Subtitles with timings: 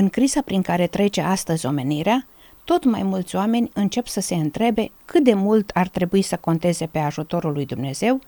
[0.00, 2.26] În criza prin care trece astăzi omenirea,
[2.64, 6.86] tot mai mulți oameni încep să se întrebe cât de mult ar trebui să conteze
[6.86, 8.20] pe ajutorul lui Dumnezeu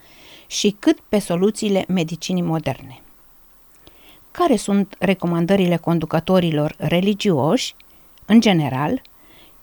[0.47, 3.01] și cât pe soluțiile medicinii moderne.
[4.31, 7.75] Care sunt recomandările conducătorilor religioși,
[8.27, 9.03] în general,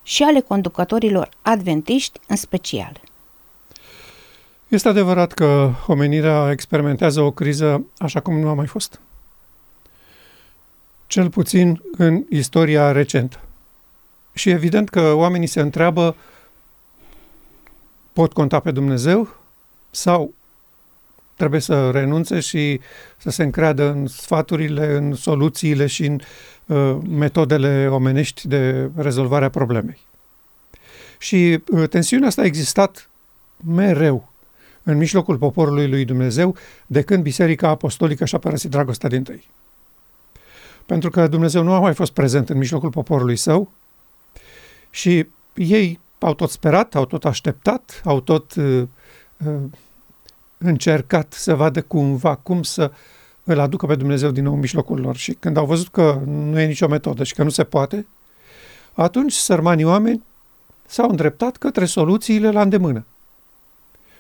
[0.04, 3.02] și ale conducătorilor adventiști în special?
[4.68, 9.00] Este adevărat că omenirea experimentează o criză așa cum nu a mai fost.
[11.08, 13.40] Cel puțin în istoria recentă.
[14.34, 16.16] Și evident că oamenii se întreabă
[18.14, 19.36] pot conta pe Dumnezeu
[19.92, 20.34] sau
[21.36, 22.80] trebuie să renunțe și
[23.18, 26.20] să se încreadă în sfaturile, în soluțiile și în
[26.66, 30.00] uh, metodele omenești de rezolvare a problemei.
[31.20, 33.10] Și uh, tensiunea asta a existat
[33.66, 34.32] mereu
[34.84, 36.56] în mijlocul poporului lui Dumnezeu
[36.88, 39.48] de când Biserica Apostolică și-a părăsit dragostea din tăi.
[40.88, 43.72] Pentru că Dumnezeu nu a mai fost prezent în mijlocul poporului său
[44.90, 48.84] și ei au tot sperat, au tot așteptat, au tot uh,
[49.46, 49.54] uh,
[50.58, 52.92] încercat să vadă cumva cum să
[53.44, 55.16] îl aducă pe Dumnezeu din nou în mijlocul lor.
[55.16, 58.08] Și când au văzut că nu e nicio metodă și că nu se poate,
[58.94, 60.24] atunci sărmanii oameni
[60.86, 63.06] s-au îndreptat către soluțiile la îndemână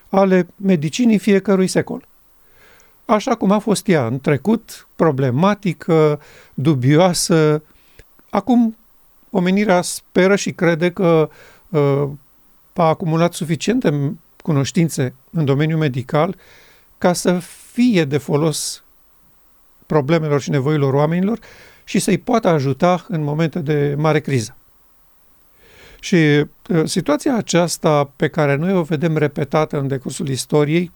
[0.09, 2.07] ale medicinii fiecărui secol.
[3.07, 6.19] Așa cum a fost ea în trecut, problematică,
[6.53, 7.63] dubioasă.
[8.29, 8.77] Acum
[9.29, 11.29] omenirea speră și crede că
[11.69, 12.09] uh,
[12.73, 14.13] a acumulat suficiente
[14.43, 16.35] cunoștințe în domeniul medical
[16.97, 17.39] ca să
[17.71, 18.83] fie de folos
[19.85, 21.39] problemelor și nevoilor oamenilor
[21.83, 24.55] și să-i poată ajuta în momente de mare criză.
[25.99, 30.91] Și uh, situația aceasta pe care noi o vedem repetată în decursul istoriei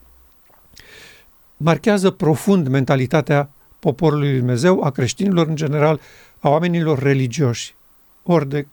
[1.62, 6.00] marchează profund mentalitatea poporului lui Dumnezeu, a creștinilor în general,
[6.40, 7.74] a oamenilor religioși,
[8.22, 8.66] ori de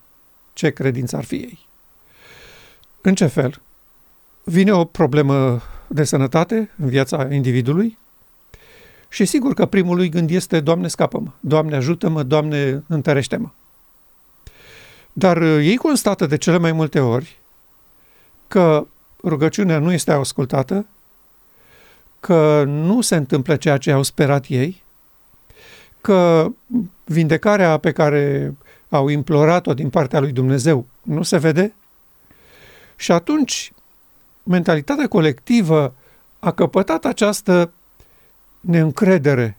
[0.54, 1.68] ce credință ar fi ei.
[3.02, 3.62] În ce fel?
[4.44, 7.98] Vine o problemă de sănătate în viața individului
[9.10, 13.50] și sigur că primul lui gând este Doamne scapă-mă, Doamne ajută-mă, Doamne întărește-mă.
[15.14, 17.40] Dar uh, ei constată de cele mai multe ori
[18.48, 18.88] că
[19.24, 20.86] rugăciunea nu este ascultată,
[22.20, 24.84] că nu se întâmplă ceea ce au sperat ei,
[26.02, 26.52] că
[27.04, 28.56] vindecarea pe care
[28.90, 31.74] au implorat-o din partea lui Dumnezeu nu se vede
[32.96, 33.72] și atunci
[34.44, 35.94] mentalitatea colectivă
[36.40, 37.72] a căpătat această
[38.60, 39.58] neîncredere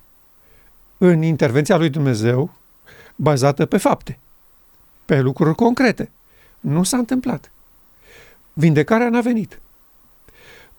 [0.98, 2.54] în intervenția lui Dumnezeu
[3.16, 4.18] bazată pe fapte
[5.04, 6.10] pe lucruri concrete.
[6.60, 7.50] Nu s-a întâmplat.
[8.52, 9.60] Vindecarea n-a venit.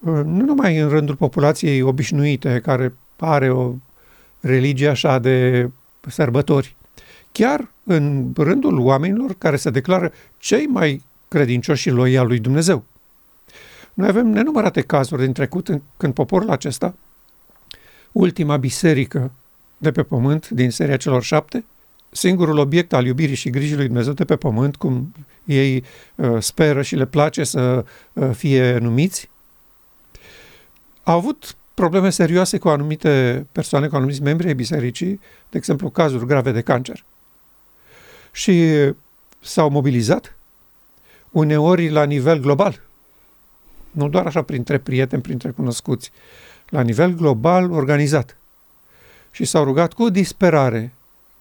[0.01, 3.73] Uh, nu numai în rândul populației obișnuite, care are o
[4.39, 5.69] religie așa de
[6.07, 6.75] sărbători,
[7.31, 12.83] chiar în rândul oamenilor care se declară cei mai credincioși și loiali lui Dumnezeu.
[13.93, 16.95] Noi avem nenumărate cazuri din trecut când poporul acesta,
[18.11, 19.31] ultima biserică
[19.77, 21.65] de pe pământ din seria celor șapte,
[22.09, 25.13] singurul obiect al iubirii și grijii lui Dumnezeu de pe pământ, cum
[25.45, 25.83] ei
[26.15, 29.29] uh, speră și le place să uh, fie numiți,
[31.11, 36.25] au avut probleme serioase cu anumite persoane, cu anumiți membri ai bisericii, de exemplu cazuri
[36.25, 37.03] grave de cancer.
[38.31, 38.73] Și
[39.39, 40.35] s-au mobilizat,
[41.31, 42.81] uneori la nivel global,
[43.91, 46.11] nu doar așa printre prieteni, printre cunoscuți,
[46.69, 48.37] la nivel global organizat.
[49.31, 50.93] Și s-au rugat cu disperare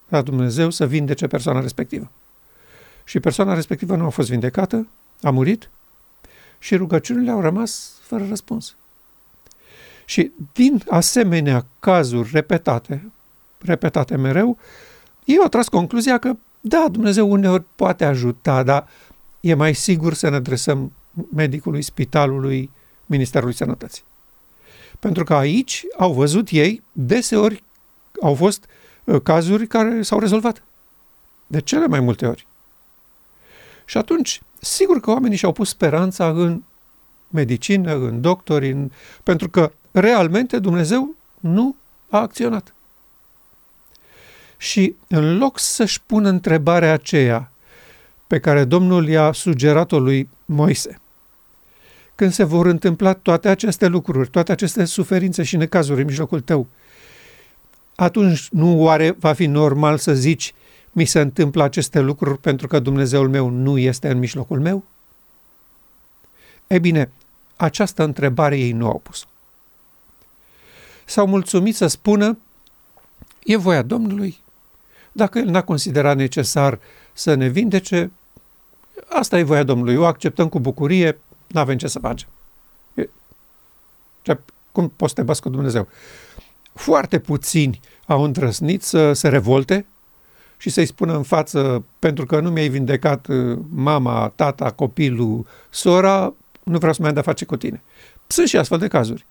[0.08, 2.10] la Dumnezeu să vindece persoana respectivă.
[3.04, 4.88] Și persoana respectivă nu a fost vindecată,
[5.22, 5.70] a murit
[6.58, 8.76] și rugăciunile au rămas fără răspuns.
[10.10, 13.12] Și din asemenea cazuri repetate,
[13.58, 14.58] repetate mereu,
[15.24, 18.88] ei au tras concluzia că, da, Dumnezeu uneori poate ajuta, dar
[19.40, 20.92] e mai sigur să ne adresăm
[21.34, 22.70] medicului, spitalului,
[23.06, 24.04] Ministerului Sănătății.
[24.98, 27.64] Pentru că aici au văzut ei, deseori
[28.20, 28.66] au fost
[29.10, 30.62] Uh, cazuri care s-au rezolvat.
[31.46, 32.46] De cele mai multe ori.
[33.84, 36.62] Și atunci, sigur că oamenii și-au pus speranța în
[37.28, 38.90] medicină, în doctori, în...
[39.22, 41.76] pentru că realmente Dumnezeu nu
[42.08, 42.74] a acționat.
[44.56, 47.52] Și în loc să-și pună întrebarea aceea
[48.26, 51.00] pe care Domnul i-a sugerat-o lui Moise,
[52.14, 56.66] când se vor întâmpla toate aceste lucruri, toate aceste suferințe și necazuri în mijlocul tău,
[57.94, 60.54] atunci nu oare va fi normal să zici
[60.92, 64.84] mi se întâmplă aceste lucruri pentru că Dumnezeul meu nu este în mijlocul meu?
[66.66, 67.10] E bine,
[67.56, 69.26] această întrebare ei nu au pus.
[71.10, 72.38] S-au mulțumit să spună,
[73.44, 74.38] e voia Domnului,
[75.12, 76.78] Dacă el n-a considerat necesar
[77.12, 78.10] să ne vindece,
[79.08, 79.96] asta e voia Domnului.
[79.96, 82.28] O acceptăm cu bucurie, nu avem ce să facem.
[84.22, 84.38] Ce,
[84.72, 85.88] cum poți să te bați cu Dumnezeu?
[86.74, 89.86] Foarte puțini au îndrăznit să se revolte
[90.56, 96.34] și să-i spună în față, pentru că nu mi-ai vindecat uh, mama, tata, copilul, sora,
[96.62, 97.82] nu vreau să mai am de face cu tine.
[98.26, 99.26] Sunt și astfel de cazuri.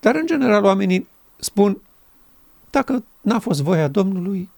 [0.00, 1.08] Dar, în general, oamenii
[1.40, 1.80] spun,
[2.70, 4.48] dacă n-a fost voia Domnului,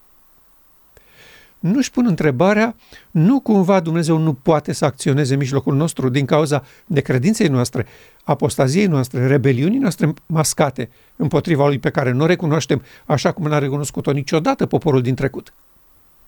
[1.59, 2.75] nu-și pun întrebarea,
[3.11, 7.85] nu cumva Dumnezeu nu poate să acționeze în mijlocul nostru din cauza necredinței noastre,
[8.23, 13.57] apostaziei noastre, rebeliunii noastre mascate împotriva lui pe care nu o recunoaștem așa cum n-a
[13.57, 15.53] recunoscut-o niciodată poporul din trecut.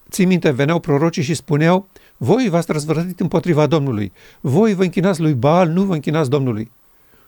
[0.09, 1.87] Ții minte, veneau prorocii și spuneau,
[2.17, 4.11] voi v-ați răzvrătit împotriva Domnului,
[4.41, 6.71] voi vă închinați lui Baal, nu vă închinați Domnului.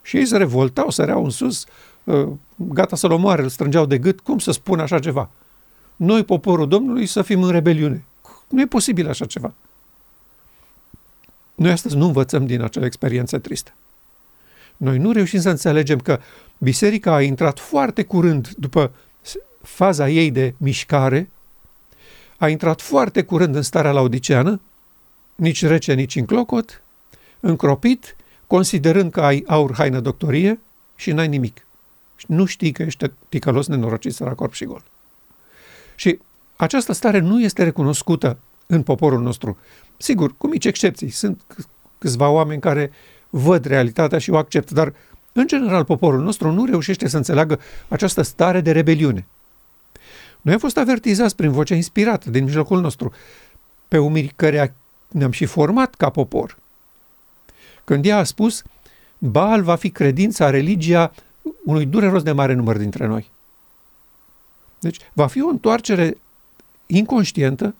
[0.01, 1.69] Și ei se revoltau, săreau în sus, uh,
[2.56, 5.30] gata să-l omoare, îl strângeau de gât, cum să spună așa ceva?
[5.95, 8.06] Noi, poporul Domnului, să fim în rebeliune.
[8.50, 9.54] Nu e posibil așa ceva.
[11.56, 13.74] Noi astăzi nu învățăm din acele experiențe triste.
[14.77, 16.19] Noi nu reușim să înțelegem că
[16.57, 18.92] biserica a intrat foarte curând după
[19.62, 21.30] faza ei de mișcare,
[22.38, 24.62] a intrat foarte curând în starea laudiceană,
[25.36, 26.83] nici rece, nici în clocot,
[27.39, 28.15] încropit,
[28.48, 30.60] considerând că ai aur, haină, doctorie
[30.95, 31.66] și n-ai nimic.
[32.27, 34.83] Nu știi că ești ticălos, nenorocit, sărac, corp și gol.
[35.95, 36.19] Și
[36.55, 39.57] această stare nu este recunoscută în poporul nostru.
[39.97, 41.09] Sigur, cu mici excepții.
[41.09, 41.41] Sunt
[41.97, 42.91] câțiva oameni care
[43.29, 44.93] văd realitatea și o acceptă, dar
[45.33, 49.25] în general poporul nostru nu reușește să înțeleagă această stare de rebeliune.
[50.41, 53.13] Noi am fost avertizați prin vocea inspirată din mijlocul nostru,
[53.87, 54.73] pe umirii căreia
[55.07, 56.57] ne-am și format ca popor.
[57.83, 58.63] Când ea a spus,
[59.17, 61.11] Baal va fi credința, religia
[61.65, 63.31] unui dureros de mare număr dintre noi.
[64.79, 66.17] Deci va fi o întoarcere
[66.85, 67.75] inconștientă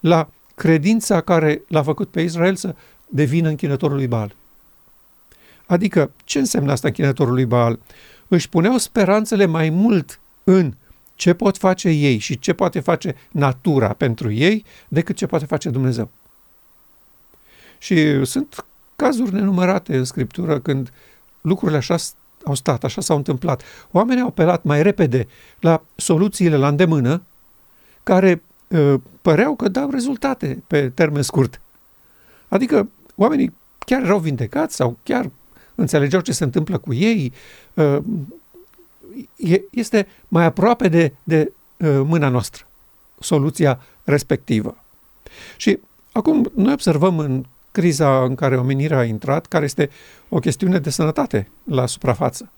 [0.00, 2.74] la credința care l-a făcut pe Israel să
[3.08, 4.34] devină închinătorul lui Baal.
[5.66, 7.78] Adică, ce înseamnă asta închinătorul lui Baal?
[8.28, 10.74] Își puneau speranțele mai mult în
[11.14, 15.70] ce pot face ei și ce poate face natura pentru ei decât ce poate face
[15.70, 16.10] Dumnezeu.
[17.78, 18.64] Și sunt
[18.96, 20.92] cazuri nenumărate în Scriptură când
[21.40, 21.96] lucrurile așa
[22.46, 23.62] au stat, așa s-au întâmplat.
[23.90, 25.26] Oamenii au apelat mai repede
[25.60, 27.22] la soluțiile la îndemână,
[28.02, 31.60] care uh, păreau că dau rezultate pe termen scurt.
[32.48, 35.30] Adică oamenii chiar erau vindecați sau chiar
[35.74, 37.32] înțelegeau ce se întâmplă cu ei.
[37.74, 37.98] Uh,
[39.70, 42.66] este mai aproape de, de uh, mâna noastră
[43.20, 44.84] soluția respectivă.
[45.56, 45.78] Și
[46.12, 47.44] acum noi observăm în
[47.76, 49.90] criza în care omenirea a intrat, care este
[50.28, 52.50] o chestiune de sănătate la suprafață.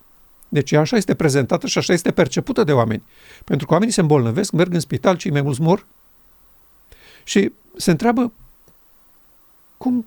[0.49, 3.03] Deci așa este prezentată și așa este percepută de oameni.
[3.45, 5.87] Pentru că oamenii se îmbolnăvesc, merg în spital, cei mai mulți mor
[7.25, 8.33] și se întreabă
[9.77, 10.07] cum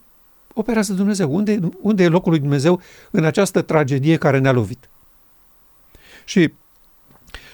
[0.54, 2.82] operează Dumnezeu, unde, unde e locul lui Dumnezeu
[3.12, 4.90] în această tragedie care ne-a lovit.
[6.26, 6.54] Și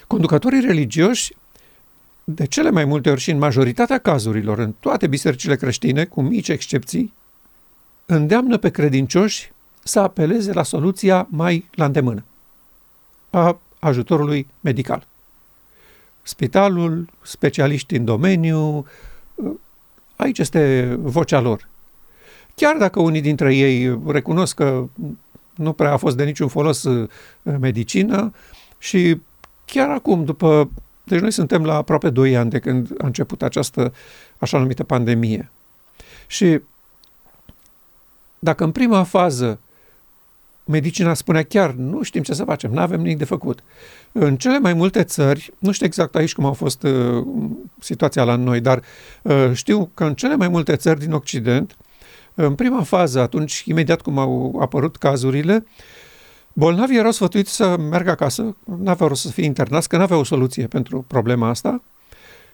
[0.08, 1.34] conducătorii religioși,
[2.24, 6.50] de cele mai multe ori și în majoritatea cazurilor, în toate bisericile creștine, cu mici
[6.50, 7.14] excepții,
[8.10, 9.52] îndeamnă pe credincioși
[9.84, 12.24] să apeleze la soluția mai la îndemână
[13.30, 15.08] a ajutorului medical.
[16.22, 18.86] Spitalul, specialiști în domeniu,
[20.16, 21.68] aici este vocea lor.
[22.56, 24.86] Chiar dacă unii dintre ei recunosc că
[25.56, 27.10] nu prea a fost de niciun folos uh,
[27.44, 28.34] medicină
[28.78, 29.22] și
[29.66, 30.70] chiar acum, după...
[31.04, 33.94] Deci noi suntem la aproape 2 ani de când a început această
[34.38, 35.52] așa numită pandemie.
[36.28, 36.62] Și
[38.40, 39.60] dacă în prima fază
[40.68, 43.60] medicina spunea chiar, nu știm ce să facem, nu avem nimic de făcut.
[44.12, 47.26] În cele mai multe țări, nu știu exact aici cum a fost uh,
[47.80, 48.82] situația la noi, dar
[49.22, 51.76] uh, știu că în cele mai multe țări din Occident,
[52.34, 55.66] în prima fază, atunci, imediat cum au apărut cazurile,
[56.54, 60.20] bolnavii erau sfătuiți să meargă acasă, nu aveau rost să fie internați, că nu aveau
[60.20, 61.82] o soluție pentru problema asta,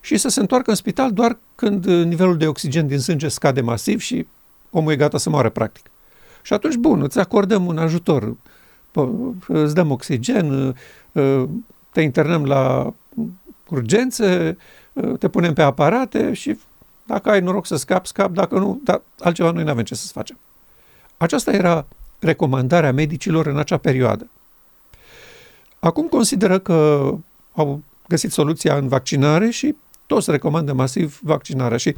[0.02, 4.00] și să se întoarcă în spital doar când nivelul de oxigen din sânge scade masiv
[4.00, 4.28] și
[4.74, 5.86] omul e gata să moară practic.
[6.42, 8.36] Și atunci, bun, îți acordăm un ajutor,
[9.48, 10.76] îți dăm oxigen,
[11.92, 12.94] te internăm la
[13.70, 14.58] urgențe,
[15.20, 16.60] te punem pe aparate și
[17.06, 20.12] dacă ai noroc să scapi, scap, dacă nu, dar altceva noi nu avem ce să
[20.12, 20.38] facem.
[21.18, 21.86] Aceasta era
[22.20, 24.28] recomandarea medicilor în acea perioadă.
[25.80, 27.10] Acum consideră că
[27.54, 29.76] au găsit soluția în vaccinare și
[30.06, 31.96] toți recomandă masiv vaccinarea și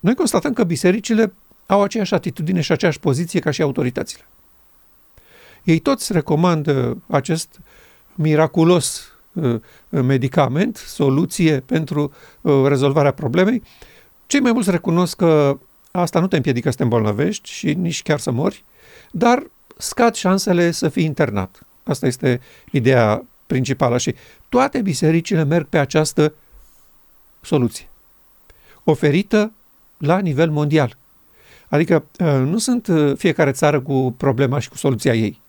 [0.00, 1.32] noi constatăm că bisericile
[1.66, 4.26] au aceeași atitudine și aceeași poziție ca și autoritățile.
[5.64, 7.60] Ei toți recomandă acest
[8.14, 13.62] miraculos uh, medicament, soluție pentru uh, rezolvarea problemei.
[14.26, 15.58] Cei mai mulți recunosc că
[15.90, 18.64] asta nu te împiedică să te îmbolnăvești și nici chiar să mori,
[19.10, 21.66] dar scad șansele să fii internat.
[21.82, 22.40] Asta este
[22.70, 24.14] ideea principală și
[24.48, 26.34] toate bisericile merg pe această
[27.40, 27.88] soluție,
[28.84, 29.52] oferită
[29.96, 30.96] la nivel mondial.
[31.72, 35.40] Adică uh, nu sunt uh, fiecare țară cu problema și cu soluția ei.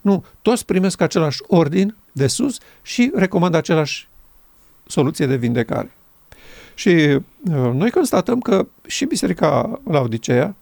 [0.00, 4.08] Nu, toți primesc același ordin de sus și recomandă același
[4.86, 5.90] soluție de vindecare.
[6.74, 7.22] Și uh,
[7.72, 10.54] noi constatăm că și Biserica Laodicea,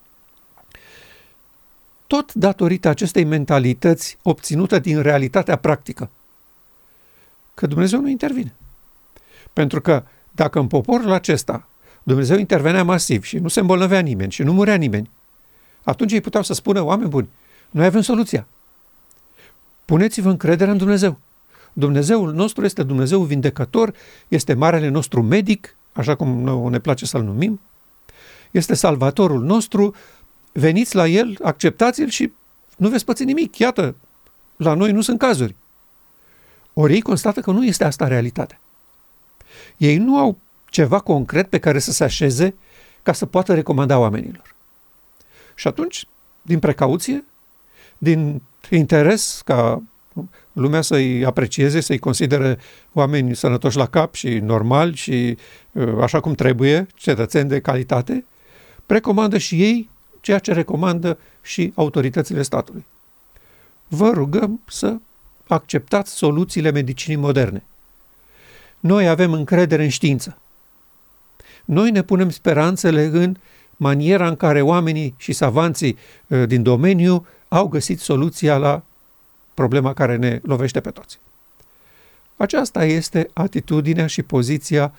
[2.06, 6.10] tot datorită acestei mentalități obținută din realitatea practică,
[7.54, 8.54] că Dumnezeu nu intervine.
[9.52, 11.68] Pentru că dacă în poporul acesta
[12.08, 15.10] Dumnezeu intervenea masiv și nu se îmbolnăvea nimeni și nu murea nimeni,
[15.82, 17.28] atunci ei puteau să spună, oameni buni,
[17.70, 18.46] noi avem soluția.
[19.84, 21.18] Puneți-vă încrederea în Dumnezeu.
[21.72, 23.94] Dumnezeul nostru este Dumnezeu vindecător,
[24.28, 26.28] este marele nostru medic, așa cum
[26.70, 27.60] ne place să-l numim,
[28.50, 29.94] este salvatorul nostru,
[30.52, 32.32] veniți la el, acceptați-l și
[32.76, 33.58] nu veți păți nimic.
[33.58, 33.94] Iată,
[34.56, 35.56] la noi nu sunt cazuri.
[36.72, 38.60] Ori ei constată că nu este asta realitatea.
[39.76, 40.38] Ei nu au
[40.78, 42.54] ceva concret pe care să se așeze
[43.02, 44.54] ca să poată recomanda oamenilor.
[45.54, 46.06] Și atunci,
[46.42, 47.24] din precauție,
[47.98, 49.82] din interes ca
[50.52, 52.58] lumea să-i aprecieze, să-i considere
[52.92, 55.36] oameni sănătoși la cap și normali și
[55.72, 58.24] uh, așa cum trebuie, cetățeni de calitate,
[58.86, 62.86] precomandă și ei ceea ce recomandă și autoritățile statului.
[63.88, 64.96] Vă rugăm să
[65.46, 67.64] acceptați soluțiile medicinii moderne.
[68.80, 70.38] Noi avem încredere în știință.
[71.68, 73.36] Noi ne punem speranțele în
[73.76, 75.96] maniera în care oamenii și savanții
[76.26, 78.82] uh, din domeniu au găsit soluția la
[79.54, 81.18] problema care ne lovește pe toți.
[82.36, 84.92] Aceasta este atitudinea și poziția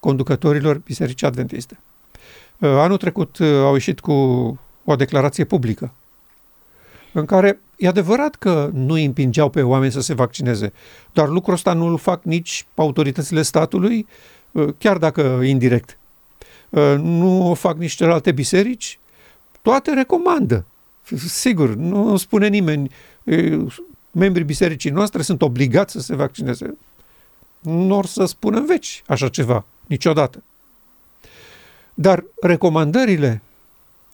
[0.00, 1.78] conducătorilor Bisericii Adventiste.
[2.58, 4.12] Uh, anul trecut uh, au ieșit cu
[4.84, 5.92] o declarație publică
[7.12, 10.72] în care e adevărat că nu îi împingeau pe oameni să se vaccineze,
[11.12, 14.06] dar lucrul ăsta nu îl fac nici autoritățile statului,
[14.52, 15.96] uh, chiar dacă indirect.
[16.96, 18.98] Nu o fac nici celelalte biserici,
[19.62, 20.64] toate recomandă.
[21.26, 22.90] Sigur, nu spune nimeni,
[24.10, 26.76] membrii bisericii noastre sunt obligați să se vaccineze.
[27.60, 30.42] Nu or să spună în veci așa ceva, niciodată.
[31.94, 33.42] Dar recomandările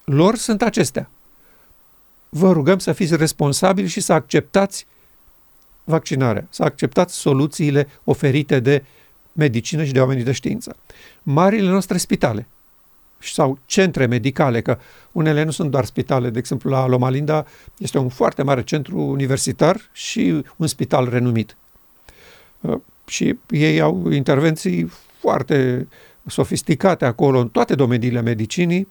[0.05, 1.11] lor sunt acestea.
[2.29, 4.87] Vă rugăm să fiți responsabili și să acceptați
[5.85, 8.85] vaccinarea, să acceptați soluțiile oferite de
[9.39, 10.77] medicină și de oamenii de știință.
[11.23, 12.47] Marile noastre spitale
[13.19, 14.79] sau centre medicale, că
[15.13, 17.47] unele nu sunt doar spitale, de exemplu la Lomalinda
[17.79, 21.57] este un foarte mare centru universitar și un spital renumit.
[22.61, 24.91] Uh, și ei au intervenții
[25.21, 25.89] foarte
[26.27, 28.89] sofisticate acolo în toate domeniile medicinii,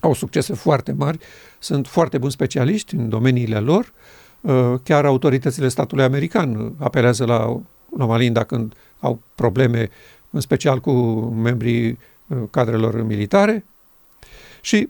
[0.00, 1.18] au succese foarte mari,
[1.58, 3.92] sunt foarte buni specialiști în domeniile lor,
[4.40, 7.60] uh, chiar autoritățile statului american apelează la
[7.96, 9.90] Lomalinda când au probleme,
[10.30, 10.92] în special cu
[11.42, 13.64] membrii uh, cadrelor militare
[14.60, 14.88] și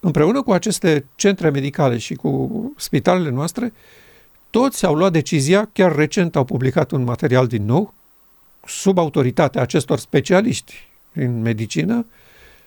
[0.00, 3.72] împreună cu aceste centre medicale și cu spitalele noastre,
[4.50, 7.94] toți au luat decizia, chiar recent au publicat un material din nou,
[8.66, 12.06] sub autoritatea acestor specialiști în medicină,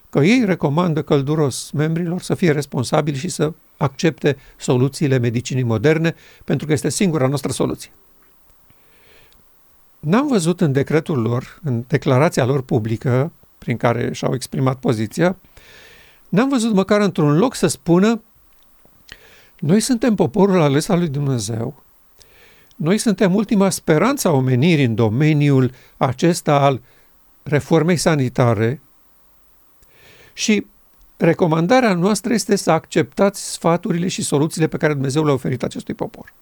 [0.10, 6.66] că ei recomandă călduros membrilor să fie responsabili și să accepte soluțiile medicinii moderne, pentru
[6.68, 7.92] că este singura noastră soluție.
[10.00, 15.38] N-am văzut în decretul lor, în declarația lor publică, prin care și-au exprimat poziția,
[16.30, 18.22] N-am văzut măcar într-un loc să spună
[19.60, 21.84] noi suntem poporul ales al lui Dumnezeu.
[22.76, 26.82] Noi suntem ultima speranță a omenirii în domeniul acesta al
[27.44, 28.82] reformei sanitare
[30.34, 30.66] și
[31.18, 36.34] recomandarea noastră este să acceptați sfaturile și soluțiile pe care Dumnezeu le-a oferit acestui popor.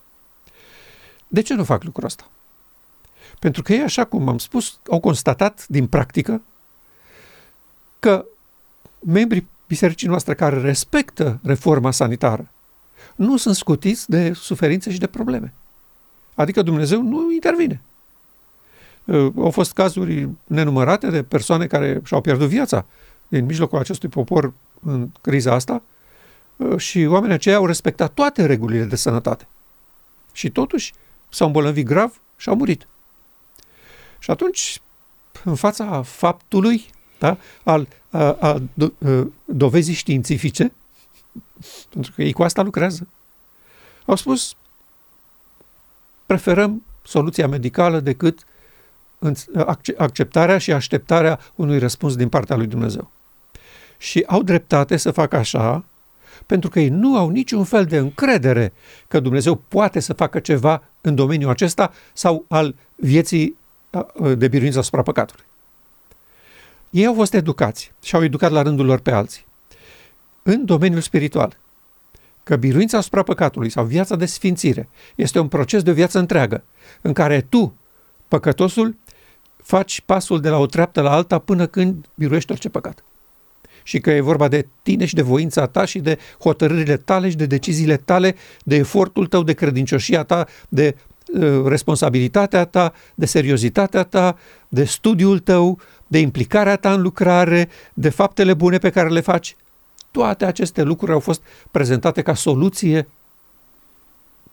[1.28, 2.30] De ce nu fac lucrul ăsta?
[3.40, 6.42] Pentru că ei, așa cum am spus, au constatat din practică
[8.00, 8.26] că
[9.00, 12.50] membrii bisericii noastre care respectă reforma sanitară
[13.16, 15.54] nu sunt scutiți de suferințe și de probleme.
[16.36, 17.82] Adică Dumnezeu nu intervine.
[19.06, 22.86] Uh, au fost cazuri nenumărate de persoane care și-au pierdut viața
[23.30, 25.82] în mijlocul acestui popor în criza asta
[26.56, 29.48] uh, și oamenii aceia au respectat toate regulile de sănătate.
[30.32, 30.94] Și totuși
[31.30, 32.88] s-au îmbolnăvit grav și au murit.
[34.20, 34.82] Și atunci,
[35.44, 36.86] în fața faptului
[37.20, 37.38] da?
[37.64, 40.72] al a, a do, a, dovezii științifice,
[41.90, 43.08] pentru că ei cu asta lucrează,
[44.06, 44.56] au spus
[46.26, 48.46] preferăm soluția medicală decât
[49.98, 53.12] acceptarea și așteptarea unui răspuns din partea lui Dumnezeu.
[53.98, 55.86] Și au dreptate să facă așa,
[56.46, 58.74] pentru că ei nu au niciun fel de încredere
[59.08, 63.57] că Dumnezeu poate să facă ceva în domeniul acesta sau al vieții
[64.38, 65.46] de biruință asupra păcatului.
[66.90, 69.46] Ei au fost educați și au educat la rândul lor pe alții.
[70.44, 71.58] În domeniul spiritual,
[72.44, 76.64] că biruința asupra păcatului sau viața de sfințire este un proces de o viață întreagă,
[77.02, 77.76] în care tu,
[78.28, 78.96] păcătosul,
[79.58, 83.04] faci pasul de la o treaptă la alta până când biruiești orice păcat.
[83.84, 87.36] Și că e vorba de tine și de voința ta și de hotărârile tale și
[87.36, 91.07] de deciziile tale, de efortul tău, de credincioșia ta, de uh,
[91.66, 98.54] responsabilitatea ta, de seriozitatea ta, de studiul tău, de implicarea ta în lucrare, de faptele
[98.54, 99.56] bune pe care le faci.
[100.12, 101.42] Toate aceste lucruri au fost
[101.72, 103.08] prezentate ca soluție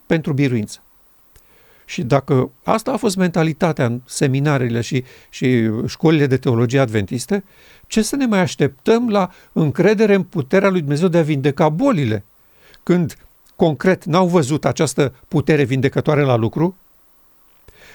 [0.06, 0.78] pentru biruință.
[1.86, 7.44] Și dacă asta a fost mentalitatea în seminarele și, și școlile de teologie adventiste,
[7.86, 12.24] ce să ne mai așteptăm la încredere în puterea lui Dumnezeu de a vindeca bolile?
[12.82, 13.16] Când
[13.56, 16.76] concret n-au văzut această putere vindecătoare la lucru?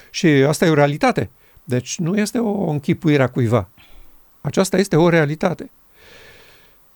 [0.10, 1.30] Și asta e o realitate.
[1.64, 3.70] Deci nu este o închipuire a cuiva.
[4.42, 5.72] Aceasta este o realitate.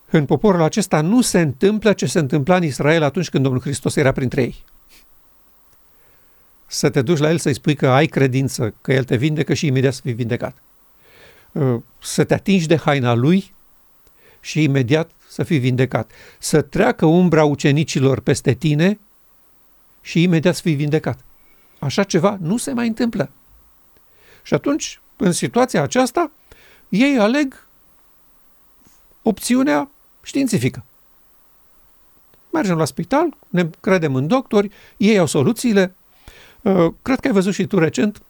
[0.10, 3.96] În poporul acesta nu se întâmplă ce se întâmpla în Israel atunci când Domnul Hristos
[3.96, 4.64] era printre ei
[6.74, 9.66] să te duci la el să-i spui că ai credință, că el te vindecă și
[9.66, 10.58] imediat să fii vindecat.
[11.52, 13.54] Uh, să te atingi de haina lui
[14.40, 16.12] și imediat să fii vindecat.
[16.40, 19.00] Să treacă umbra ucenicilor peste tine
[20.02, 21.20] și imediat să fii vindecat.
[21.80, 23.30] Așa ceva nu se mai întâmplă.
[24.44, 26.32] Și atunci, în situația aceasta,
[26.90, 27.68] ei aleg
[29.22, 29.90] opțiunea
[30.24, 30.84] științifică.
[32.52, 35.96] Mergem la spital, ne credem în doctori, ei au soluțiile,
[36.64, 38.22] Uh, cred că ai văzut și tu recent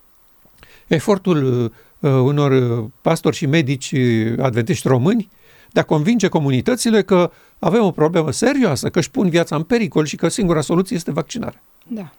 [0.88, 3.94] efortul uh, unor uh, pastori și medici
[4.40, 5.30] adventiști români
[5.74, 10.06] de a convinge comunitățile că avem o problemă serioasă, că își pun viața în pericol
[10.06, 11.62] și că singura soluție este vaccinarea.
[11.88, 12.14] Da.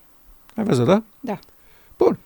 [0.56, 1.02] Ai văzut, da?
[1.20, 1.38] Da.
[1.98, 2.18] Bun.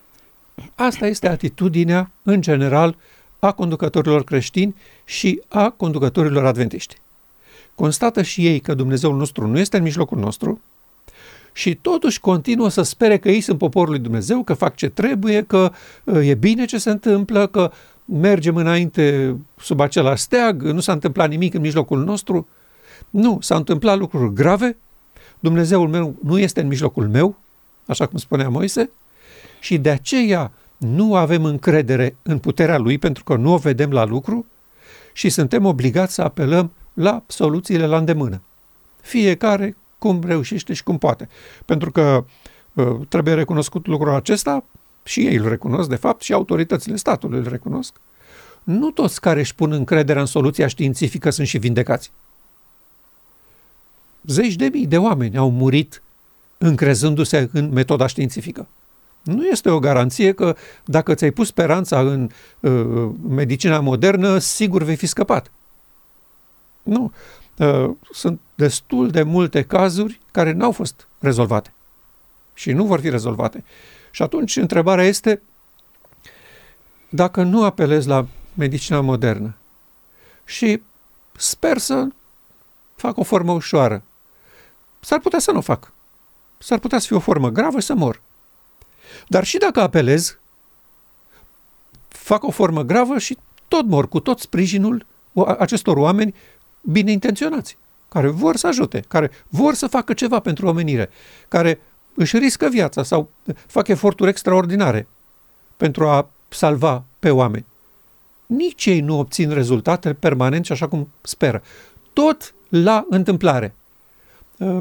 [0.74, 2.96] Asta este atitudinea, în general,
[3.38, 6.96] a conducătorilor creștini și a conducătorilor adventiști.
[7.74, 10.60] Constată și ei că Dumnezeul nostru nu este în mijlocul nostru,
[11.52, 15.42] și totuși continuă să spere că ei sunt poporul lui Dumnezeu, că fac ce trebuie,
[15.42, 15.72] că
[16.04, 17.70] uh, e bine ce se întâmplă, că
[18.12, 22.48] mergem înainte sub acela steag, nu s-a întâmplat nimic în mijlocul nostru.
[23.10, 24.76] Nu, s-au întâmplat lucruri grave,
[25.38, 27.36] Dumnezeul meu nu este în mijlocul meu,
[27.86, 28.90] așa cum spunea Moise,
[29.60, 34.04] și de aceea nu avem încredere în puterea lui pentru că nu o vedem la
[34.04, 34.46] lucru
[35.12, 38.42] și suntem obligați să apelăm la soluțiile la îndemână.
[39.00, 41.28] Fiecare cum reușește și cum poate.
[41.64, 42.24] Pentru că
[42.72, 44.64] uh, trebuie recunoscut lucrul acesta,
[45.08, 47.94] și ei îl recunosc, de fapt, și autoritățile statului îl recunosc.
[48.62, 52.12] Nu toți care își pun încrederea în soluția științifică sunt și vindecați.
[54.22, 56.02] Zeci de mii de oameni au murit
[56.58, 58.66] încrezându-se în metoda științifică.
[59.22, 64.96] Nu este o garanție că dacă ți-ai pus speranța în uh, medicina modernă, sigur vei
[64.96, 65.50] fi scăpat.
[66.82, 67.12] Nu.
[67.58, 71.72] Uh, sunt destul de multe cazuri care n-au fost rezolvate
[72.54, 73.64] și nu vor fi rezolvate.
[74.18, 75.42] Și atunci întrebarea este
[77.08, 79.56] dacă nu apelez la medicina modernă
[80.44, 80.82] și
[81.36, 82.08] sper să
[82.96, 84.02] fac o formă ușoară,
[85.00, 85.92] s-ar putea să nu fac.
[86.58, 88.20] S-ar putea să fie o formă gravă și să mor.
[89.28, 90.38] Dar și dacă apelez,
[92.08, 95.06] fac o formă gravă și tot mor cu tot sprijinul
[95.58, 96.34] acestor oameni
[96.80, 97.78] bine intenționați,
[98.08, 101.10] care vor să ajute, care vor să facă ceva pentru omenire,
[101.48, 101.80] care
[102.18, 103.30] își riscă viața sau
[103.66, 105.08] fac eforturi extraordinare
[105.76, 107.66] pentru a salva pe oameni.
[108.46, 111.62] Nici ei nu obțin rezultate permanent și așa cum speră.
[112.12, 113.74] Tot la întâmplare.
[114.58, 114.80] Uh,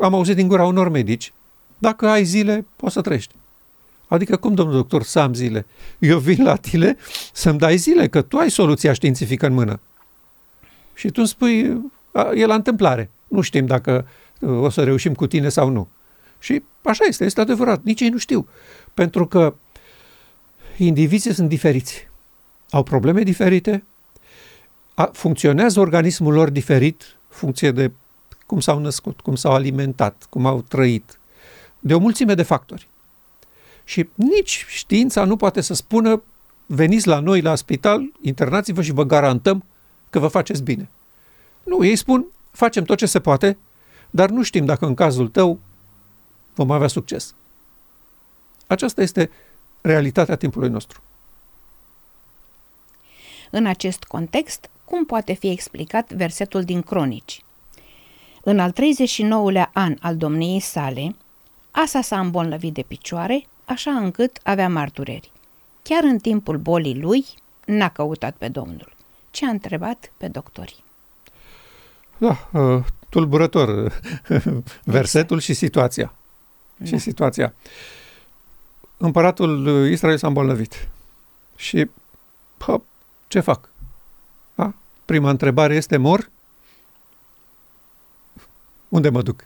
[0.00, 1.32] am auzit din gura unor medici,
[1.78, 3.34] dacă ai zile, poți să trăiești.
[4.08, 5.66] Adică cum, domnul doctor, să am zile?
[5.98, 6.96] Eu vin la tine
[7.32, 9.80] să-mi dai zile, că tu ai soluția științifică în mână.
[10.94, 11.82] Și tu îmi spui,
[12.34, 13.10] e la întâmplare.
[13.28, 14.06] Nu știm dacă
[14.40, 15.88] uh, o să reușim cu tine sau nu.
[16.46, 17.82] Și așa este, este adevărat.
[17.82, 18.48] Nici ei nu știu.
[18.94, 19.54] Pentru că
[20.76, 22.08] indivizii sunt diferiți.
[22.70, 23.84] Au probleme diferite,
[24.94, 27.92] a, funcționează organismul lor diferit, funcție de
[28.46, 31.18] cum s-au născut, cum s-au alimentat, cum au trăit,
[31.78, 32.88] de o mulțime de factori.
[33.84, 36.22] Și nici știința nu poate să spună
[36.66, 39.64] veniți la noi la spital, internați-vă și vă garantăm
[40.10, 40.88] că vă faceți bine.
[41.62, 43.58] Nu, ei spun, facem tot ce se poate,
[44.10, 45.60] dar nu știm dacă în cazul tău
[46.56, 47.34] vom avea succes.
[48.66, 49.30] Aceasta este
[49.80, 51.00] realitatea timpului nostru.
[53.50, 57.44] În acest context, cum poate fi explicat versetul din Cronici?
[58.42, 61.14] În al 39-lea an al domniei sale,
[61.70, 65.32] asa s-a îmbolnăvit de picioare, așa încât avea martureri.
[65.82, 67.24] Chiar în timpul bolii lui,
[67.66, 68.92] n-a căutat pe Domnul,
[69.30, 70.84] ci a întrebat pe doctorii.
[72.18, 73.92] Da, uh, tulburător
[74.84, 76.14] versetul și situația.
[76.76, 76.86] Da.
[76.86, 77.54] Și situația.
[78.96, 80.88] Împăratul Israel s-a îmbolnăvit.
[81.56, 81.90] Și
[82.56, 82.80] pă,
[83.28, 83.68] ce fac?
[84.54, 84.74] Da?
[85.04, 86.30] Prima întrebare este mor?
[88.88, 89.44] Unde mă duc?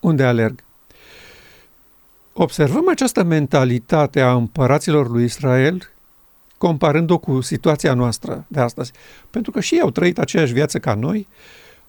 [0.00, 0.62] Unde alerg?
[2.32, 5.90] Observăm această mentalitate a împăraților lui Israel
[6.58, 8.92] comparând-o cu situația noastră de astăzi.
[9.30, 11.28] Pentru că și ei au trăit aceeași viață ca noi,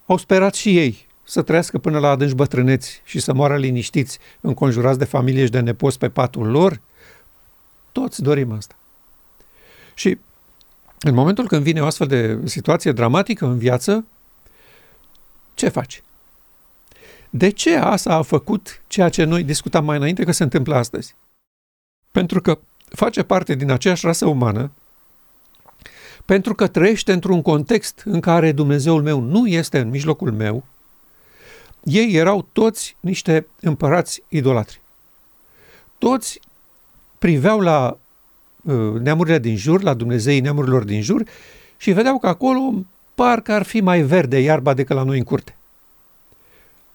[0.06, 4.98] au sperat și ei să trăiască până la adânci bătrâneți și să moară liniștiți, înconjurați
[4.98, 6.82] de familie și de nepoți pe patul lor.
[7.92, 8.76] Toți dorim asta.
[9.94, 10.18] Și
[11.00, 14.06] în momentul când vine o astfel de situație dramatică în viață,
[15.54, 16.04] ce faci?
[17.30, 21.16] De ce Asa a făcut ceea ce noi discutam mai înainte că se întâmplă astăzi?
[22.12, 24.72] Pentru că face parte din aceeași rasă umană,
[26.26, 30.64] pentru că trăiește într-un context în care Dumnezeul meu nu este în mijlocul meu,
[31.84, 34.82] ei erau toți niște împărați idolatri.
[35.98, 36.40] Toți
[37.18, 37.98] priveau la
[38.64, 41.24] uh, neamurile din jur, la Dumnezeii neamurilor din jur
[41.78, 42.74] și vedeau că acolo
[43.16, 45.58] parcă ar fi mai verde iarba decât la noi în curte.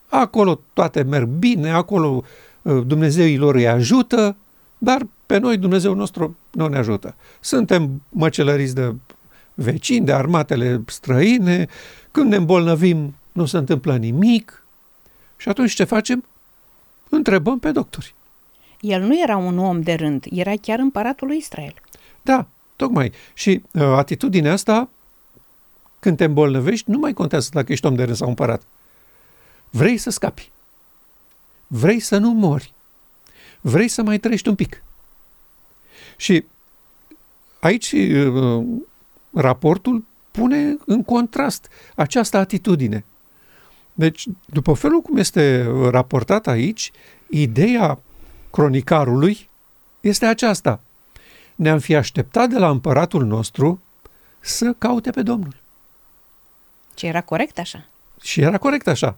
[0.09, 2.23] Acolo toate merg bine, acolo
[2.63, 4.37] uh, Dumnezeii lor îi ajută,
[4.79, 7.15] dar pe noi Dumnezeu nostru nu ne ajută.
[7.41, 8.95] Suntem măcelăriți de
[9.55, 11.67] vecini, de armatele străine,
[12.11, 14.64] când ne îmbolnăvim nu se întâmplă nimic
[15.45, 16.25] și atunci ce facem?
[17.09, 18.15] Întrebăm pe doctori.
[18.81, 21.75] El nu era un om de rând, era chiar împăratul lui Israel.
[22.23, 23.13] Da, tocmai.
[23.35, 24.89] Și uh, atitudinea asta,
[26.01, 28.63] când te îmbolnăvești, nu mai contează dacă ești om de rând sau împărat.
[29.71, 30.51] Vrei să scapi.
[31.67, 32.73] Vrei să nu mori.
[33.61, 34.83] Vrei să mai trăiești un pic.
[36.17, 36.45] Și
[37.61, 38.65] aici uh,
[39.35, 43.05] raportul pune în contrast această atitudine.
[43.95, 46.91] Deci, după felul cum este raportat aici,
[47.29, 47.99] ideea
[48.51, 49.49] cronicarului
[50.01, 50.81] este aceasta.
[51.55, 53.81] Ne-am fi așteptat de la împăratul nostru
[54.41, 55.57] să caute pe Domnul.
[56.97, 57.85] Și era corect așa.
[58.23, 59.17] Și era corect așa.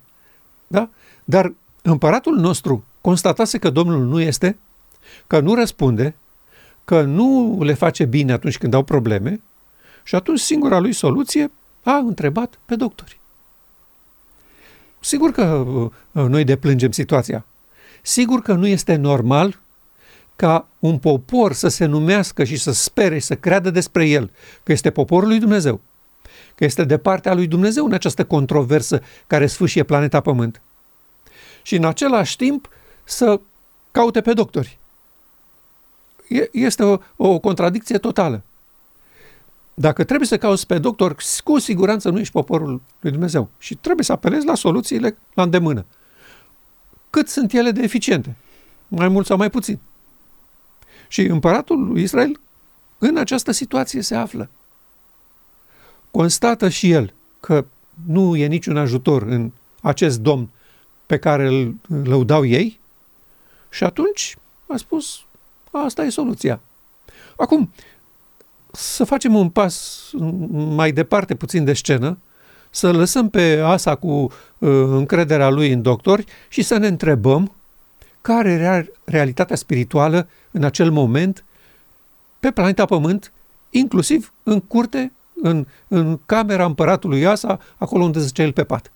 [0.66, 0.88] Da?
[1.24, 4.58] Dar împăratul nostru constatase că Domnul nu este,
[5.26, 6.14] că nu răspunde,
[6.84, 9.40] că nu le face bine atunci când au probleme
[10.02, 11.50] și atunci singura lui soluție
[11.82, 13.20] a întrebat pe doctori.
[15.06, 17.46] Sigur că uh, noi deplângem situația.
[18.02, 19.60] Sigur că nu este normal
[20.36, 24.30] ca un popor să se numească și să spere și să creadă despre el
[24.62, 25.80] că este poporul lui Dumnezeu,
[26.54, 30.62] că este de partea lui Dumnezeu în această controversă care sfâșie planeta Pământ.
[31.62, 32.68] Și în același timp
[33.04, 33.40] să
[33.90, 34.78] caute pe doctori.
[36.52, 38.42] Este o, o contradicție totală.
[39.78, 44.04] Dacă trebuie să cauți pe doctor, cu siguranță nu ești poporul lui Dumnezeu și trebuie
[44.04, 45.84] să apelezi la soluțiile la îndemână.
[47.10, 48.36] Cât sunt ele de eficiente?
[48.88, 49.78] Mai mult sau mai puțin?
[51.08, 52.40] Și împăratul lui Israel
[52.98, 54.50] în această situație se află.
[56.10, 57.64] Constată și el că
[58.06, 60.48] nu e niciun ajutor în acest domn
[61.06, 62.80] pe care îl lăudau ei
[63.68, 64.36] și atunci
[64.66, 65.24] a spus,
[65.70, 66.60] asta e soluția.
[67.36, 67.72] Acum,
[68.76, 70.08] să facem un pas
[70.52, 72.18] mai departe puțin de scenă,
[72.70, 74.30] să lăsăm pe Asa cu uh,
[74.88, 77.54] încrederea lui în doctori și să ne întrebăm
[78.20, 81.44] care era realitatea spirituală în acel moment
[82.40, 83.32] pe planeta Pământ,
[83.70, 85.12] inclusiv în curte,
[85.42, 88.92] în, în camera împăratului Asa, acolo unde zicea el pe pat.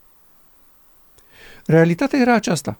[1.66, 2.78] Realitatea era aceasta,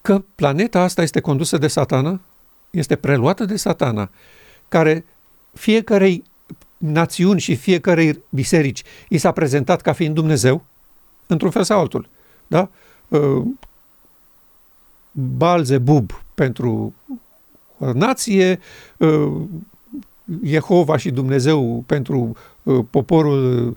[0.00, 2.20] că planeta asta este condusă de satana,
[2.70, 4.10] este preluată de satana,
[4.68, 5.04] care
[5.52, 6.24] fiecarei
[6.78, 10.64] națiuni și fiecarei biserici i s-a prezentat ca fiind Dumnezeu,
[11.26, 12.08] într-un fel sau altul.
[12.46, 12.70] Da?
[13.08, 13.42] Uh,
[15.10, 16.94] Balzebub pentru
[17.76, 18.60] nație,
[18.96, 19.32] uh,
[20.44, 23.76] Jehova și Dumnezeu pentru uh, poporul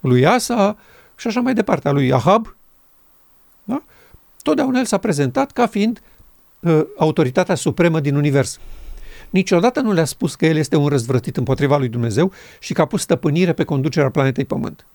[0.00, 0.76] lui Asa
[1.16, 2.56] și așa mai departe, a lui Ahab.
[3.64, 3.82] Da?
[4.42, 6.02] Totdeauna el s-a prezentat ca fiind
[6.96, 8.58] autoritatea supremă din univers
[9.32, 12.86] niciodată nu le-a spus că el este un răzvrătit împotriva lui Dumnezeu și că a
[12.86, 14.86] pus stăpânire pe conducerea planetei Pământ.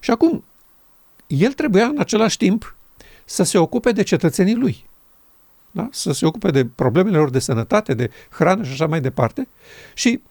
[0.00, 0.44] Și acum,
[1.26, 2.76] el trebuia în același timp
[3.24, 4.84] să se ocupe de cetățenii lui.
[5.70, 5.88] da?
[5.90, 9.48] să se ocupe de problemele lor de sănătate, de hrană și așa mai departe.
[9.94, 10.22] Și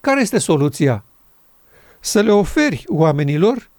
[0.00, 1.04] care este soluția?
[2.00, 3.70] Să le oferi oamenilor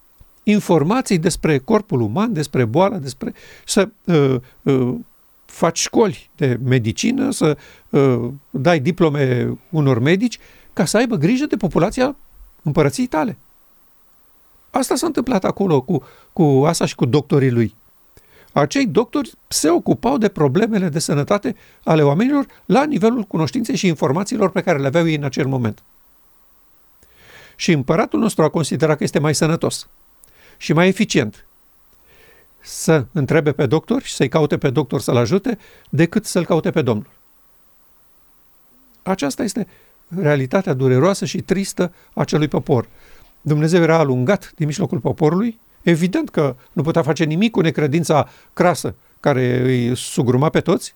[0.43, 3.33] informații despre corpul uman, despre boală, despre
[3.65, 4.95] să uh, uh,
[5.47, 7.57] faci școli de medicină, să
[7.89, 10.39] uh, dai diplome unor medici
[10.73, 12.15] ca să aibă grijă de populația
[12.63, 13.37] împărăției tale.
[14.69, 17.75] Asta s-a întâmplat acolo cu, cu Asa și cu doctorii lui.
[18.51, 24.49] Acei doctori se ocupau de problemele de sănătate ale oamenilor la nivelul cunoștinței și informațiilor
[24.51, 25.83] pe care le aveau ei în acel moment.
[27.55, 29.87] Și împăratul nostru a considerat că este mai sănătos
[30.57, 31.46] și mai eficient
[32.67, 35.57] să întrebe pe doctor și să-i caute pe doctor să-l ajute,
[35.89, 37.09] decât să-l caute pe Domnul.
[39.03, 39.67] Aceasta este
[40.07, 42.87] realitatea dureroasă și tristă a acelui popor.
[43.41, 48.95] Dumnezeu era alungat din mijlocul poporului, evident că nu putea face nimic cu necredința crasă
[49.19, 50.95] care îi sugruma pe toți.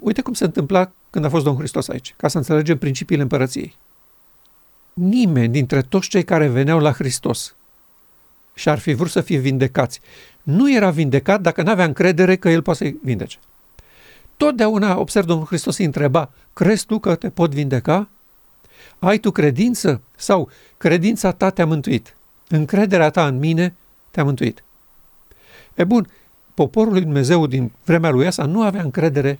[0.00, 3.76] Uite cum se întâmpla când a fost Domnul Hristos aici, ca să înțelegem principiile împărăției.
[4.92, 7.54] Nimeni dintre toți cei care veneau la Hristos
[8.60, 10.00] și ar fi vrut să fie vindecați.
[10.42, 13.38] Nu era vindecat dacă nu avea încredere că El poate să-i vindece.
[14.36, 18.08] Totdeauna, observ, Domnul Hristos îi întreba, crezi tu că te pot vindeca?
[18.98, 20.00] Ai tu credință?
[20.16, 22.14] Sau credința ta te-a mântuit?
[22.48, 23.74] Încrederea ta în mine
[24.10, 24.62] te-a mântuit.
[25.74, 26.08] E bun,
[26.54, 29.38] poporul lui Dumnezeu din vremea lui Asa nu avea încredere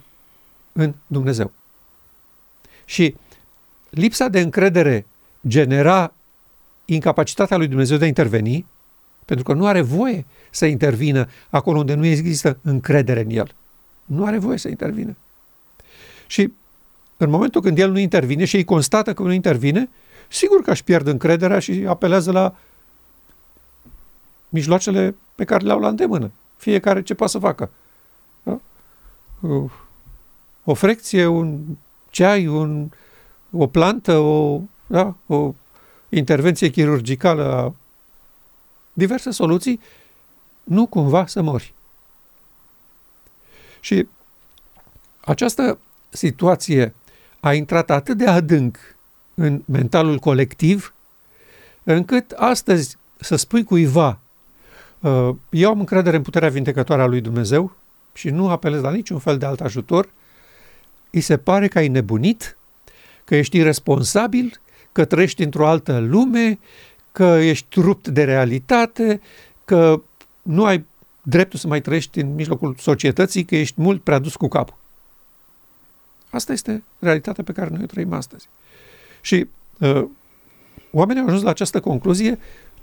[0.72, 1.52] în Dumnezeu.
[2.84, 3.14] Și
[3.90, 5.06] lipsa de încredere
[5.48, 6.12] genera
[6.84, 8.66] incapacitatea lui Dumnezeu de a interveni
[9.24, 13.54] pentru că nu are voie să intervină acolo unde nu există încredere în el.
[14.04, 15.16] Nu are voie să intervină.
[16.26, 16.52] Și
[17.16, 19.88] în momentul când el nu intervine și ei constată că nu intervine,
[20.28, 22.54] sigur că își pierd încrederea și apelează la
[24.48, 26.30] mijloacele pe care le au la îndemână.
[26.56, 27.70] Fiecare ce poate să facă.
[28.42, 28.60] Da?
[30.64, 31.60] O frecție, un
[32.10, 32.90] ceai, un,
[33.50, 35.14] o plantă, o, da?
[35.26, 35.54] o
[36.08, 37.74] intervenție chirurgicală a
[38.92, 39.80] diverse soluții,
[40.64, 41.74] nu cumva să mori.
[43.80, 44.08] Și
[45.20, 46.94] această situație
[47.40, 48.78] a intrat atât de adânc
[49.34, 50.94] în mentalul colectiv,
[51.82, 54.20] încât astăzi să spui cuiva,
[55.00, 57.76] uh, eu am încredere în puterea vindecătoare a lui Dumnezeu
[58.12, 60.10] și nu apelez la niciun fel de alt ajutor,
[61.10, 62.56] îi se pare că ai nebunit,
[63.24, 64.60] că ești irresponsabil,
[64.92, 66.58] că trăiești într-o altă lume,
[67.12, 69.20] că ești rupt de realitate,
[69.64, 70.02] că
[70.42, 70.84] nu ai
[71.22, 74.76] dreptul să mai trăiești în mijlocul societății, că ești mult prea dus cu capul.
[76.30, 78.48] Asta este realitatea pe care noi o trăim astăzi.
[79.20, 80.04] Și uh,
[80.90, 82.38] oamenii au ajuns la această concluzie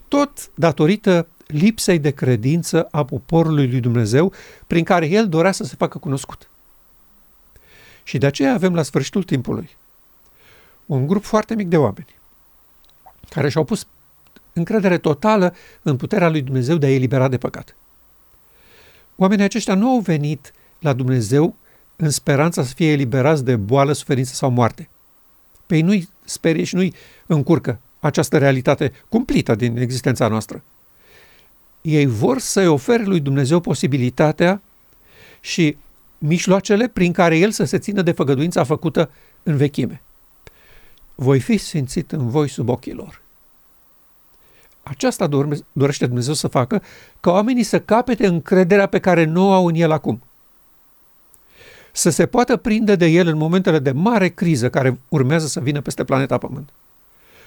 [0.08, 4.34] tot datorită lipsei de credință a poporului lui Dumnezeu,
[4.68, 6.50] prin care el dorea să se facă cunoscut.
[8.04, 9.78] Și de aceea avem la sfârșitul timpului
[10.88, 12.16] un grup foarte mic de oameni
[13.30, 13.88] care și-au pus
[14.58, 17.76] încredere totală în puterea lui Dumnezeu de a elibera de păcat.
[19.16, 21.56] Oamenii aceștia nu au venit la Dumnezeu
[21.96, 24.90] în speranța să fie eliberați de boală, suferință sau moarte.
[25.66, 26.94] Pe ei nu-i sperie și nu-i
[27.26, 30.64] încurcă această realitate cumplită din existența noastră.
[31.82, 34.62] Ei vor să-i ofere lui Dumnezeu posibilitatea
[35.40, 35.78] și
[36.18, 39.10] mijloacele prin care el să se țină de făgăduința făcută
[39.44, 40.02] în vechime.
[41.16, 43.22] Voi fi sfințit în voi sub ochii lor.
[44.90, 45.28] Aceasta
[45.72, 46.82] dorește Dumnezeu să facă,
[47.20, 50.22] ca oamenii să capete încrederea pe care nu o au în El acum.
[51.92, 55.82] Să se poată prinde de El în momentele de mare criză care urmează să vină
[55.82, 56.70] peste planeta Pământ.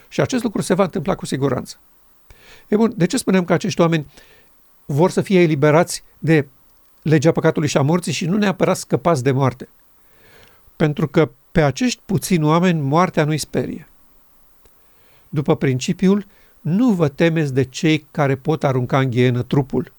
[0.08, 1.76] Și acest lucru se va întâmpla cu siguranță.
[2.68, 4.06] E bun, de ce spunem că acești oameni
[4.84, 6.46] vor să fie eliberați de
[7.02, 9.68] legea păcatului și a morții și nu neapărat scăpați de moarte?
[10.76, 13.88] Pentru că pe acești puțini oameni moartea nu-i sperie.
[15.28, 16.26] După principiul,
[16.60, 19.92] nu vă temeți de cei care pot arunca în ghienă trupul.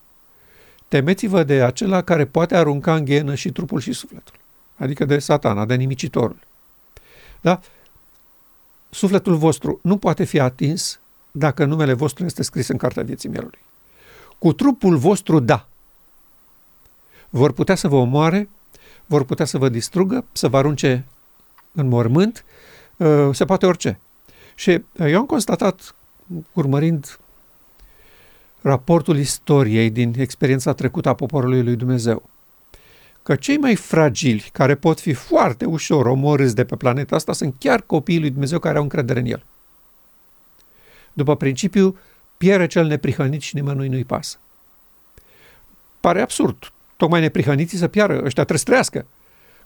[0.88, 4.36] Temeți-vă de acela care poate arunca în ghienă și trupul și sufletul.
[4.78, 6.40] Adică de satana, de nimicitorul.
[7.42, 7.60] Da?
[8.90, 11.00] Sufletul vostru nu poate fi atins
[11.32, 13.60] dacă numele vostru este scris în cartea vieții mielului.
[14.38, 15.68] Cu trupul vostru, da.
[17.30, 18.50] Vor putea să vă omoare,
[19.06, 21.06] vor putea să vă distrugă, să vă arunce
[21.72, 22.46] în mormânt,
[22.98, 24.00] uh, se poate orice.
[24.56, 25.96] Și uh, eu am constatat
[26.54, 27.20] urmărind
[28.62, 32.30] raportul istoriei din experiența trecută a poporului lui Dumnezeu,
[33.24, 37.56] că cei mai fragili, care pot fi foarte ușor omorâți de pe planeta asta, sunt
[37.60, 39.46] chiar copiii lui Dumnezeu care au încredere în el.
[41.14, 41.98] După principiu,
[42.38, 44.38] pierde cel neprihănit și nimănui nu-i pasă.
[46.00, 49.06] Pare absurd tocmai neprihăniții să piară, ăștia trebuie să trăiască,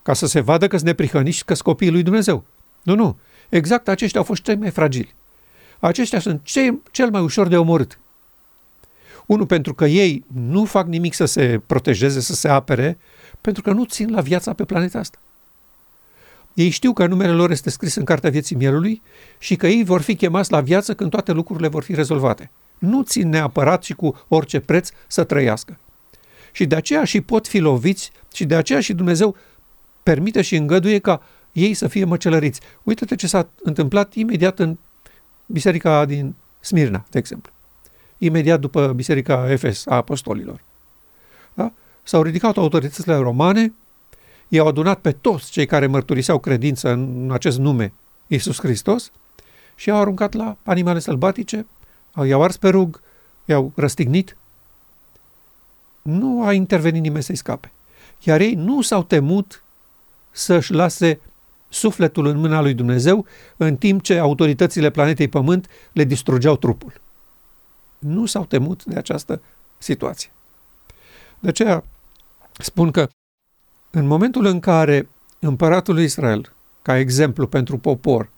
[0.02, 2.44] ca să se vadă că sunt neprihăniți și că sunt copiii lui Dumnezeu.
[2.84, 3.18] Nu, nu.
[3.50, 5.16] Exact aceștia au fost cei mai fragili.
[5.80, 8.00] Aceștia sunt cei, cel mai ușor de omorât.
[9.26, 12.98] Unu, pentru că ei nu fac nimic să se protejeze, să se apere,
[13.42, 15.18] pentru că nu țin la viața pe planeta asta.
[16.54, 19.02] Ei știu că numele lor este scris în Cartea Vieții Mielului
[19.38, 22.52] și că ei vor fi chemați la viață când toate lucrurile vor fi rezolvate.
[22.78, 25.78] Nu țin neapărat și cu orice preț să trăiască.
[26.52, 29.36] Și de aceea și pot fi loviți și de aceea și Dumnezeu
[30.04, 32.60] permite și îngăduie ca ei să fie măcelăriți.
[32.84, 34.78] Uite-te ce s-a întâmplat imediat în
[35.46, 37.52] biserica din Smirna, de exemplu.
[38.18, 40.64] Imediat după biserica Efes a apostolilor.
[41.54, 41.72] Da?
[42.04, 43.74] S-au ridicat autoritățile romane,
[44.48, 47.94] i-au adunat pe toți cei care mărturiseau credință în acest nume,
[48.28, 49.12] Iisus Hristos,
[49.76, 51.66] și i-au aruncat la animale sălbatice,
[52.26, 53.02] i-au ars pe rug,
[53.46, 54.38] i-au răstignit.
[56.02, 57.72] Nu a intervenit nimeni să-i scape.
[58.24, 59.64] Iar ei nu s-au temut
[60.32, 61.20] să-și lase
[61.70, 63.26] sufletul în mâna lui Dumnezeu,
[63.58, 66.94] în timp ce autoritățile planetei Pământ le distrugeau trupul.
[68.00, 69.42] Nu s-au temut de această
[69.78, 70.30] situație.
[71.40, 71.84] De aceea
[72.52, 73.10] spun că
[73.92, 78.30] în momentul în care împăratul lui Israel, ca exemplu pentru popor,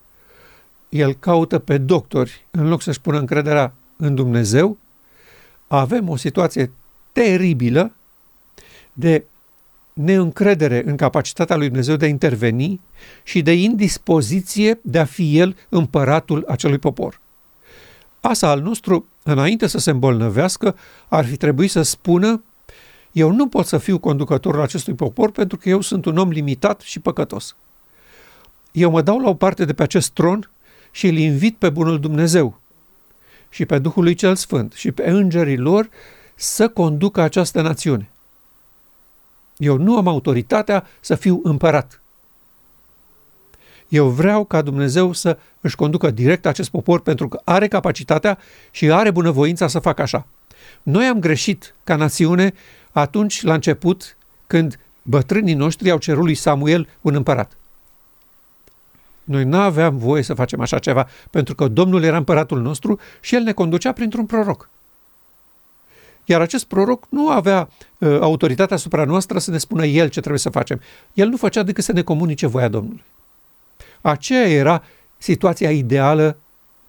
[0.89, 4.77] el caută pe doctori în loc să-și pună încrederea în Dumnezeu,
[5.67, 6.71] avem o situație
[7.11, 7.91] teribilă
[8.93, 9.25] de
[9.97, 12.81] neîncredere în capacitatea lui Dumnezeu de a interveni
[13.23, 17.21] și de indispoziție de a fi el împăratul acelui popor.
[18.21, 20.75] Asa al nostru, înainte să se îmbolnăvească,
[21.07, 22.41] ar fi trebuit să spună
[23.11, 26.81] eu nu pot să fiu conducătorul acestui popor pentru că eu sunt un om limitat
[26.81, 27.55] și păcătos.
[28.71, 30.51] Eu mă dau la o parte de pe acest tron
[30.91, 32.61] și îl invit pe Bunul Dumnezeu
[33.49, 35.89] și pe Duhul lui Cel Sfânt și pe îngerii lor
[36.35, 38.09] să conducă această națiune.
[39.57, 42.01] Eu nu am autoritatea să fiu împărat.
[43.87, 48.37] Eu vreau ca Dumnezeu să își conducă direct acest popor pentru că are capacitatea
[48.71, 50.27] și are bunăvoința să facă așa.
[50.83, 52.53] Noi am greșit ca națiune
[52.91, 54.17] atunci, la început,
[54.47, 57.57] când bătrânii noștri au cerut lui Samuel un împărat.
[59.23, 63.35] Noi nu aveam voie să facem așa ceva, pentru că Domnul era împăratul nostru și
[63.35, 64.69] el ne conducea printr-un proroc.
[66.29, 70.39] Iar acest proroc nu avea uh, autoritatea asupra noastră să ne spună el ce trebuie
[70.39, 70.81] să facem.
[71.13, 73.03] El nu făcea decât să ne comunice voia Domnului.
[74.01, 74.83] Aceea era
[75.17, 76.37] situația ideală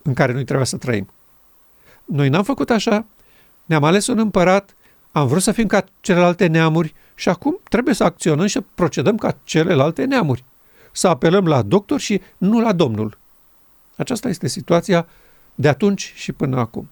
[0.03, 1.09] în care noi trebuia să trăim.
[2.05, 3.07] Noi n-am făcut așa,
[3.65, 4.77] ne-am ales un împărat,
[5.13, 9.17] am vrut să fim ca celelalte neamuri și acum trebuie să acționăm și să procedăm
[9.17, 10.45] ca celelalte neamuri.
[10.93, 13.19] Să apelăm la doctor și nu la Domnul.
[13.97, 15.07] Aceasta este situația
[15.55, 16.89] de atunci și până acum.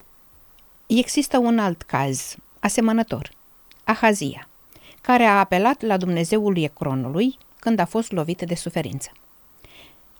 [0.86, 3.30] Există un alt caz, asemănător,
[3.84, 4.48] Ahazia,
[5.00, 9.10] care a apelat la Dumnezeul Ecronului când a fost lovit de suferință.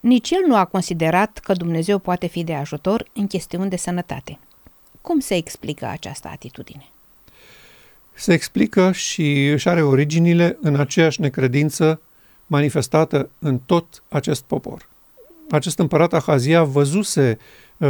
[0.01, 4.39] Nici el nu a considerat că Dumnezeu poate fi de ajutor în chestiuni de sănătate.
[5.01, 6.89] Cum se explică această atitudine?
[8.15, 12.01] Se explică și își are originile în aceeași necredință
[12.47, 14.89] manifestată în tot acest popor.
[15.51, 17.39] Acest împărat Ahazia văzuse
[17.77, 17.89] uh,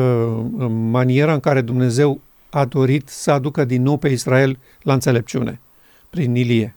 [0.68, 2.20] maniera în care Dumnezeu
[2.56, 5.60] a dorit să aducă din nou pe Israel la înțelepciune,
[6.10, 6.76] prin Ilie.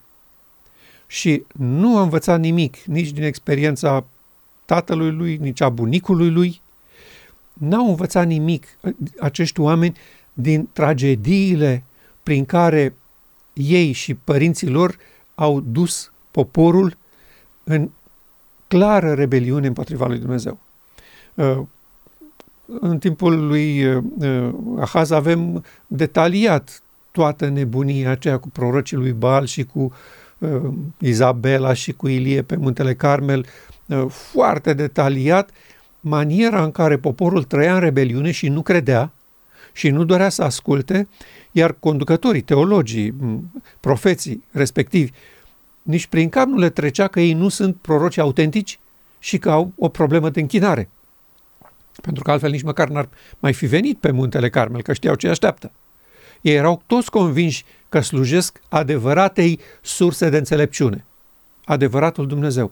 [1.08, 4.06] Și nu a învățat nimic nici din experiența
[4.66, 6.62] tatălui lui, nici a bunicului lui.
[7.54, 8.68] N-au învățat nimic
[9.20, 9.98] acești oameni
[10.34, 11.84] din tragediile
[12.24, 12.96] prin care
[13.54, 14.98] ei și părinții lor
[15.36, 16.98] au dus poporul
[17.64, 17.90] în
[18.68, 20.60] clară rebeliune împotriva lui Dumnezeu.
[22.70, 29.12] Uh, în timpul lui uh, uh, Ahaz avem detaliat toată nebunia aceea cu prorocii lui
[29.12, 29.94] Baal și cu
[30.98, 33.46] Izabela și cu Ilie pe muntele Carmel,
[34.10, 35.50] foarte detaliat
[36.00, 39.12] maniera în care poporul trăia în rebeliune și nu credea
[39.72, 41.08] și nu dorea să asculte,
[41.52, 43.14] iar conducătorii, teologii,
[43.80, 45.12] profeții respectivi,
[45.82, 48.80] nici prin cap nu le trecea că ei nu sunt proroci autentici
[49.20, 50.90] și că au o problemă de închinare.
[52.02, 55.28] Pentru că altfel nici măcar n-ar mai fi venit pe muntele Carmel, că știau ce
[55.28, 55.72] așteaptă.
[56.42, 61.06] Ei erau toți convinși că slujesc adevăratei surse de înțelepciune,
[61.66, 62.72] adevăratul Dumnezeu.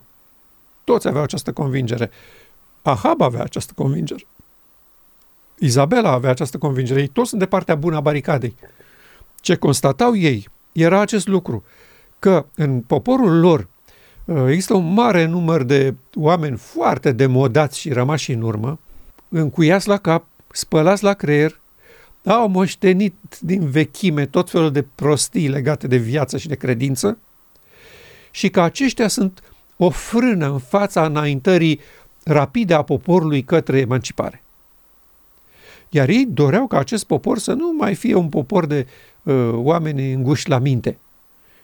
[0.84, 2.12] Toți aveau această convingere.
[2.82, 4.26] Ahab avea această convingere.
[5.60, 7.00] Izabela avea această convingere.
[7.00, 8.56] Ei toți sunt de partea bună a baricadei.
[9.42, 11.64] Ce constatau ei era acest lucru,
[12.20, 13.68] că în poporul lor
[14.26, 18.80] uh, există un mare număr de oameni foarte demodați și rămași în urmă,
[19.30, 21.60] încuiați la cap, spălați la creier,
[22.26, 27.18] au moștenit din vechime tot felul de prostii legate de viață și de credință
[28.32, 29.44] și că aceștia sunt
[29.78, 31.80] o frână în fața înaintării
[32.24, 34.44] rapide a poporului către emancipare.
[35.90, 38.88] Iar ei doreau ca acest popor să nu mai fie un popor de
[39.24, 40.98] uh, oameni înguși la minte,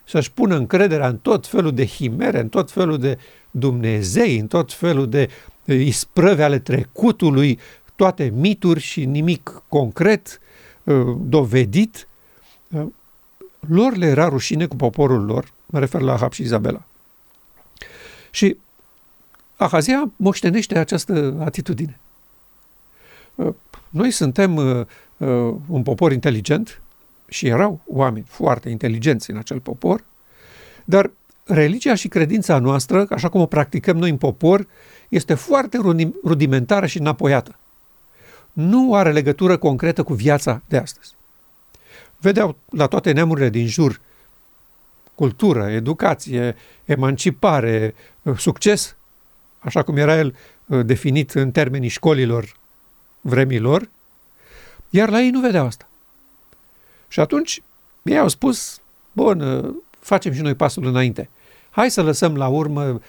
[0.04, 3.18] să-și pună încrederea în tot felul de himere, în tot felul de
[3.50, 7.58] Dumnezei, în tot felul de uh, isprăve ale trecutului,
[7.96, 10.40] toate mituri și nimic concret,
[10.84, 12.08] uh, dovedit.
[12.68, 12.86] Uh,
[13.68, 16.82] lor le era rușine cu poporul lor, mă refer la Ahab și Izabela.
[18.30, 18.56] Și
[19.56, 21.98] Ahazia moștenește această atitudine.
[23.34, 23.54] Uh,
[23.90, 24.86] noi suntem uh,
[25.16, 26.82] uh, un popor inteligent
[27.28, 30.04] și erau oameni foarte inteligenți în acel popor,
[30.84, 31.10] dar
[31.44, 34.66] religia și credința noastră, așa cum o practicăm noi în popor,
[35.08, 35.78] este foarte
[36.24, 37.58] rudimentară și înapoiată.
[38.52, 41.14] Nu are legătură concretă cu viața de astăzi.
[42.18, 44.00] Vedeau la toate neamurile din jur
[45.14, 47.94] cultură, educație, emancipare,
[48.36, 48.96] succes,
[49.58, 50.36] așa cum era el
[50.66, 52.56] definit în termenii școlilor
[53.20, 53.88] vremilor,
[54.90, 55.88] iar la ei nu vedeau asta.
[57.08, 57.62] Și atunci
[58.02, 58.80] ei au spus,
[59.12, 61.28] bun, facem și noi pasul înainte.
[61.74, 63.00] Hai să lăsăm la urmă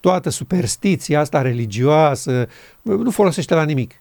[0.00, 2.48] toată superstiția asta religioasă,
[2.82, 4.00] nu folosește la nimic.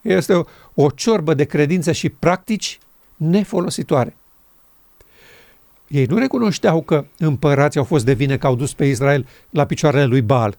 [0.00, 0.44] Este o,
[0.74, 2.78] o ciorbă de credință și practici
[3.16, 4.16] nefolositoare.
[5.88, 9.66] Ei nu recunoșteau că împărații au fost de vină că au dus pe Israel la
[9.66, 10.58] picioarele lui Baal.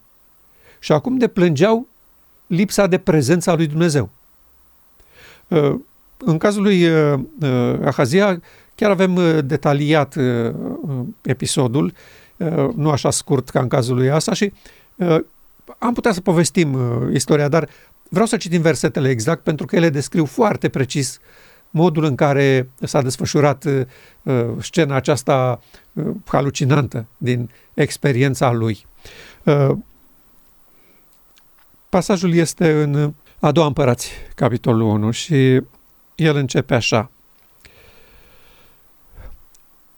[0.80, 1.88] Și acum deplângeau
[2.48, 4.10] lipsa de prezență a lui Dumnezeu.
[5.48, 5.76] Uh,
[6.18, 8.42] în cazul lui uh, uh, Ahazia,
[8.76, 10.16] chiar avem detaliat
[11.22, 11.94] episodul,
[12.76, 14.54] nu așa scurt ca în cazul lui Asa și
[15.78, 16.78] am putea să povestim
[17.14, 17.70] istoria, dar
[18.10, 21.20] vreau să citim versetele exact pentru că ele descriu foarte precis
[21.70, 23.66] modul în care s-a desfășurat
[24.60, 25.62] scena aceasta
[26.26, 28.86] halucinantă din experiența lui.
[31.90, 35.62] Pasajul este în a doua împărați, capitolul 1, și
[36.16, 37.12] el începe așa.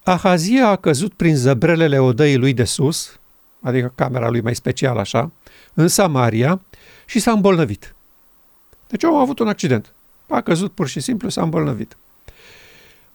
[0.08, 3.20] Ahazia a căzut prin zăbrelele odăii lui de sus,
[3.60, 5.30] adică camera lui mai specială așa,
[5.74, 6.60] în Samaria
[7.06, 7.94] și s-a îmbolnăvit.
[8.88, 9.92] Deci omul a avut un accident.
[10.28, 11.96] A căzut pur și simplu, s-a îmbolnăvit.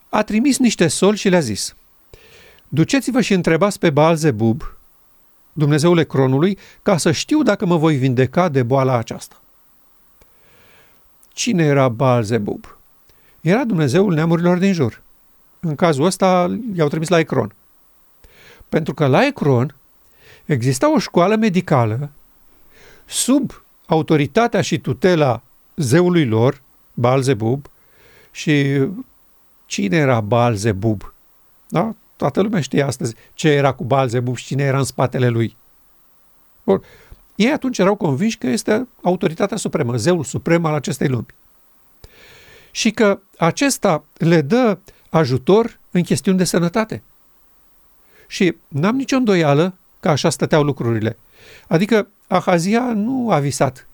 [0.09, 1.75] A trimis niște soli și le-a zis,
[2.67, 4.63] Duceți-vă și întrebați pe Baal Zebub,
[5.53, 9.41] Dumnezeule cronului, ca să știu dacă mă voi vindeca de boala aceasta.
[11.33, 12.77] Cine era Balzebub?
[13.41, 15.01] Era Dumnezeul neamurilor din jur.
[15.65, 17.55] În cazul ăsta i-au trimis la Ecron.
[18.69, 19.75] Pentru că la Ecron
[20.45, 22.09] exista o școală medicală
[23.05, 25.41] sub autoritatea și tutela
[25.75, 26.61] zeului lor,
[26.93, 27.67] Balzebub,
[28.31, 28.87] și
[29.65, 31.13] cine era Balzebub?
[31.67, 31.95] Da?
[32.15, 35.57] Toată lumea știe astăzi ce era cu Balzebub și cine era în spatele lui.
[36.63, 36.83] Bun.
[37.35, 41.25] Ei atunci erau convinși că este autoritatea supremă, zeul suprem al acestei lumi.
[42.71, 44.77] Și că acesta le dă
[45.17, 47.03] ajutor în chestiuni de sănătate.
[48.27, 51.17] Și n-am nicio îndoială că așa stăteau lucrurile.
[51.67, 53.87] Adică Ahazia nu a visat.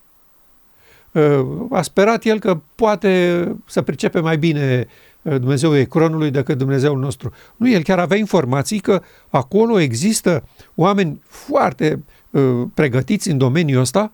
[1.12, 4.86] Uh, a sperat el că poate să pricepe mai bine
[5.22, 7.32] uh, Dumnezeul Ecronului decât Dumnezeul nostru.
[7.56, 10.44] Nu, el chiar avea informații că acolo există
[10.74, 14.12] oameni foarte Uh, pregătiți în domeniul ăsta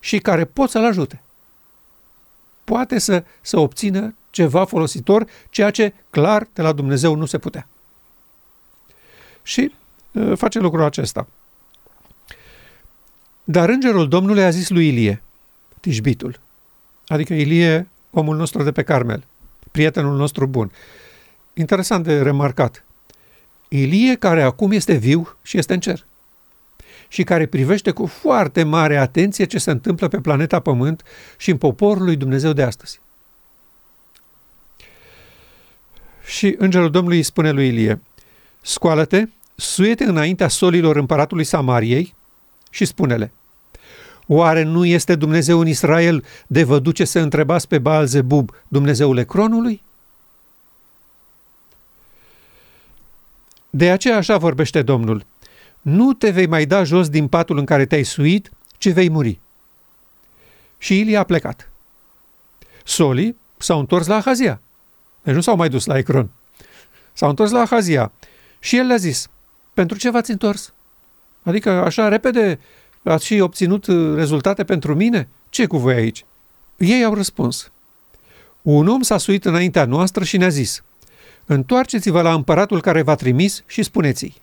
[0.00, 1.22] și care pot să-l ajute.
[2.64, 7.68] Poate să, să obțină ceva folositor, ceea ce clar de la Dumnezeu nu se putea.
[9.42, 9.74] Și
[10.12, 11.26] uh, face lucrul acesta.
[13.44, 15.22] Dar îngerul Domnului a zis lui Ilie,
[15.80, 16.40] Tishbitul,
[17.06, 19.24] adică Ilie, omul nostru de pe Carmel,
[19.70, 20.72] prietenul nostru bun.
[21.54, 22.84] Interesant de remarcat.
[23.68, 26.04] Ilie care acum este viu și este în cer
[27.08, 31.02] și care privește cu foarte mare atenție ce se întâmplă pe planeta Pământ
[31.36, 33.00] și în poporul lui Dumnezeu de astăzi.
[36.30, 38.00] Și îngerul Domnului îi spune lui Ilie,
[38.62, 39.24] scoală-te,
[39.54, 42.14] suiete înaintea solilor împăratului Samariei
[42.70, 43.32] și spune-le,
[44.26, 49.24] Oare nu este Dumnezeu în Israel de vă duce să întrebați pe Baal Zebub, Dumnezeule
[49.24, 49.82] cronului?
[53.70, 55.26] De aceea așa vorbește Domnul
[55.80, 59.40] nu te vei mai da jos din patul în care te-ai suit, ci vei muri.
[60.78, 61.70] Și Ilie a plecat.
[62.84, 64.60] Solii s-au întors la Ahazia.
[65.22, 66.30] Deci nu s-au mai dus la Ecron.
[67.12, 68.12] S-au întors la Ahazia.
[68.58, 69.28] Și el le-a zis,
[69.74, 70.72] pentru ce v-ați întors?
[71.42, 72.58] Adică așa repede
[73.02, 75.28] ați și obținut uh, rezultate pentru mine?
[75.48, 76.24] Ce cu voi aici?
[76.76, 77.70] Ei au răspuns.
[78.62, 80.82] Un om s-a suit înaintea noastră și ne-a zis,
[81.46, 84.34] întoarceți-vă la împăratul care v-a trimis și spuneți-i,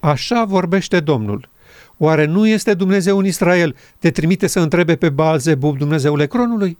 [0.00, 1.48] Așa vorbește Domnul.
[1.96, 3.76] Oare nu este Dumnezeu în Israel?
[3.98, 6.78] Te trimite să întrebe pe Baal Zebub, Dumnezeul cronului?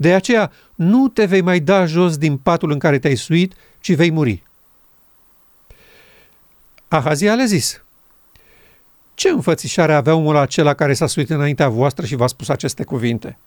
[0.00, 3.94] De aceea nu te vei mai da jos din patul în care te-ai suit, ci
[3.94, 4.42] vei muri.
[6.88, 7.82] Ahazia le zis,
[9.14, 13.38] ce înfățișare avea omul acela care s-a suit înaintea voastră și v-a spus aceste cuvinte?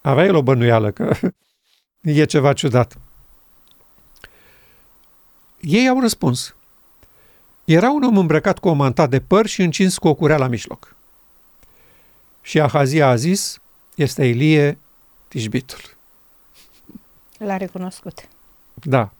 [0.00, 1.16] Avea el o bănuială că
[2.00, 2.98] e ceva ciudat.
[5.60, 6.54] Ei au răspuns.
[7.64, 10.46] Era un om îmbrăcat cu o manta de păr și încins cu o curea la
[10.46, 10.96] mijloc.
[12.42, 13.60] Și Ahazia a zis,
[13.94, 14.78] este Ilie
[15.30, 15.80] Tishbitul.
[17.38, 18.28] L-a recunoscut.
[18.74, 19.10] Da.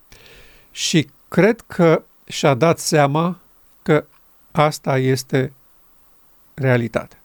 [0.71, 3.39] Și cred că și-a dat seama
[3.83, 4.05] că
[4.51, 5.53] asta este
[6.55, 7.19] realitatea.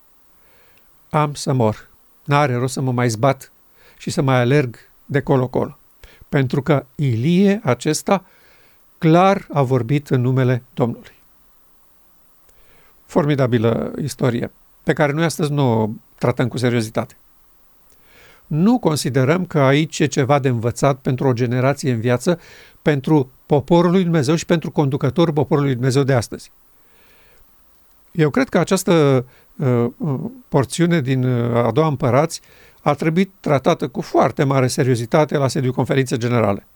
[1.10, 1.90] Am să mor.
[2.24, 3.52] N-are rost să mă mai zbat
[3.98, 5.78] și să mai alerg de colo-colo.
[6.30, 8.26] Pentru că Ilie acesta
[8.98, 11.14] clar a vorbit în numele Domnului.
[13.06, 14.52] Formidabilă istorie,
[14.84, 17.16] pe care noi astăzi nu o tratăm cu seriozitate.
[18.48, 22.40] Nu considerăm că aici e ceva de învățat pentru o generație în viață,
[22.82, 26.52] pentru poporul lui Dumnezeu și pentru conducătorul poporului lui Dumnezeu de astăzi.
[28.12, 29.26] Eu cred că această
[29.56, 32.42] uh, uh porțiune din uh, a doua împărați
[32.82, 36.68] a trebuit tratată cu foarte mare seriozitate la sediul conferinței generale.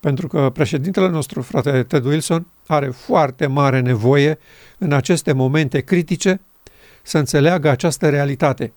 [0.00, 4.38] Pentru că președintele nostru, frate Ted Wilson, are foarte mare nevoie
[4.78, 6.40] în aceste momente critice
[7.02, 8.72] să înțeleagă această realitate.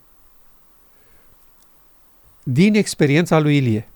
[2.44, 3.88] Din experiența lui Ilie.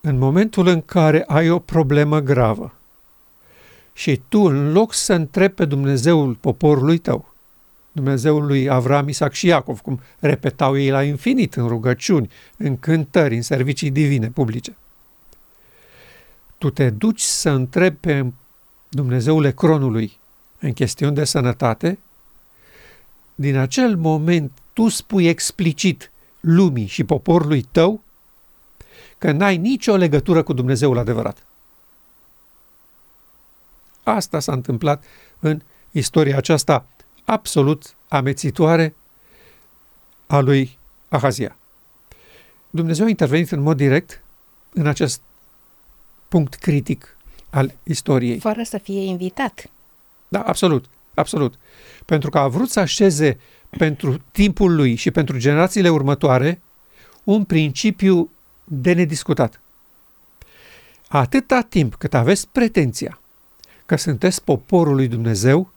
[0.00, 2.74] În momentul în care ai o problemă gravă
[3.92, 7.34] și tu, în loc să întrebi pe Dumnezeul poporului tău,
[7.92, 13.34] Dumnezeul lui Avram, Isaac și Iacov, cum repetau ei la infinit în rugăciuni, în cântări,
[13.34, 14.76] în servicii divine publice.
[16.58, 18.26] Tu te duci să întrebi pe
[18.88, 20.18] Dumnezeul Ecronului
[20.60, 21.98] în chestiuni de sănătate,
[23.38, 26.10] din acel moment tu spui explicit
[26.40, 28.02] lumii și poporului tău
[29.18, 31.46] că n-ai nicio legătură cu Dumnezeul adevărat.
[34.02, 35.04] Asta s-a întâmplat
[35.38, 35.60] în
[35.90, 36.86] istoria aceasta
[37.24, 38.94] absolut amețitoare
[40.26, 40.78] a lui
[41.08, 41.56] Ahazia.
[42.70, 44.22] Dumnezeu a intervenit în mod direct
[44.72, 45.20] în acest
[46.28, 47.16] punct critic
[47.50, 48.38] al istoriei.
[48.38, 49.70] Fără să fie invitat.
[50.28, 50.84] Da, absolut,
[51.16, 51.54] absolut.
[52.04, 53.38] Pentru că a vrut să așeze
[53.70, 56.62] pentru timpul lui și pentru generațiile următoare
[57.24, 58.30] un principiu
[58.64, 59.60] de nediscutat.
[61.08, 63.20] Atâta timp cât aveți pretenția
[63.86, 65.72] că sunteți poporul lui Dumnezeu,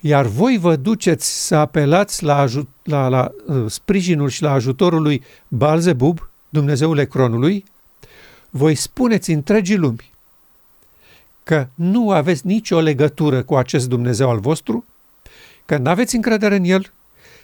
[0.00, 5.02] iar voi vă duceți să apelați la, ajut, la, la uh, sprijinul și la ajutorul
[5.02, 7.64] lui Balzebub, Dumnezeul Ecronului,
[8.50, 10.11] voi spuneți întregii lumi
[11.42, 14.84] că nu aveți nicio legătură cu acest Dumnezeu al vostru,
[15.64, 16.92] că nu aveți încredere în El,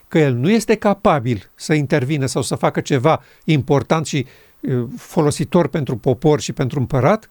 [0.09, 4.27] că El nu este capabil să intervină sau să facă ceva important și
[4.61, 7.31] uh, folositor pentru popor și pentru împărat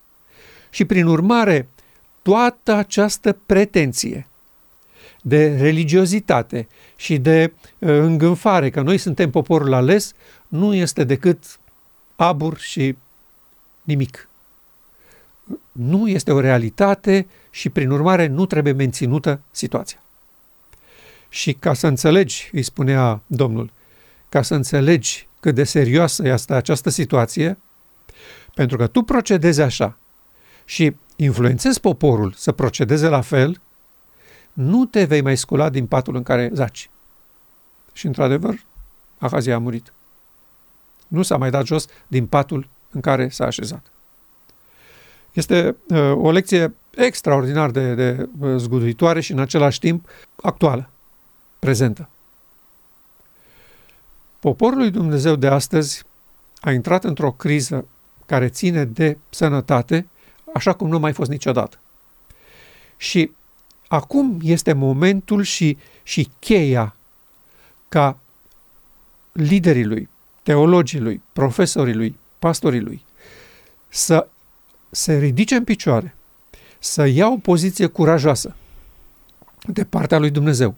[0.70, 1.70] și prin urmare
[2.22, 4.28] toată această pretenție
[5.22, 10.14] de religiozitate și de uh, îngânfare că noi suntem poporul ales,
[10.48, 11.60] nu este decât
[12.16, 12.96] abur și
[13.82, 14.27] nimic.
[15.72, 20.04] Nu este o realitate și, prin urmare, nu trebuie menținută situația.
[21.30, 23.72] Și ca să înțelegi, îi spunea Domnul,
[24.30, 27.58] ca să înțelegi cât de serioasă este această situație,
[28.54, 29.98] pentru că tu procedezi așa
[30.66, 33.62] și influențezi poporul să procedeze la fel,
[34.54, 36.90] nu te vei mai scula din patul în care zaci.
[37.94, 38.66] Și într-adevăr,
[39.18, 39.94] Ahazia a murit.
[41.08, 43.92] Nu s-a mai dat jos din patul în care s-a așezat.
[45.38, 50.10] Este uh, o lecție extraordinar de, de uh, zguduitoare și în același timp
[50.42, 50.90] actuală,
[51.60, 52.10] prezentă.
[54.40, 56.04] Poporul lui Dumnezeu de astăzi
[56.60, 57.88] a intrat într-o criză
[58.26, 60.08] care ține de sănătate,
[60.54, 61.80] așa cum nu a mai fost niciodată.
[62.98, 63.32] Și
[63.88, 66.96] acum este momentul și, și cheia
[67.90, 68.18] ca
[69.32, 70.10] liderii lui,
[70.44, 73.06] teologii lui, profesorii lui, pastorii lui,
[73.88, 74.28] să
[74.90, 76.16] se ridice în picioare,
[76.80, 78.56] să ia o poziție curajoasă
[79.66, 80.76] de partea lui Dumnezeu,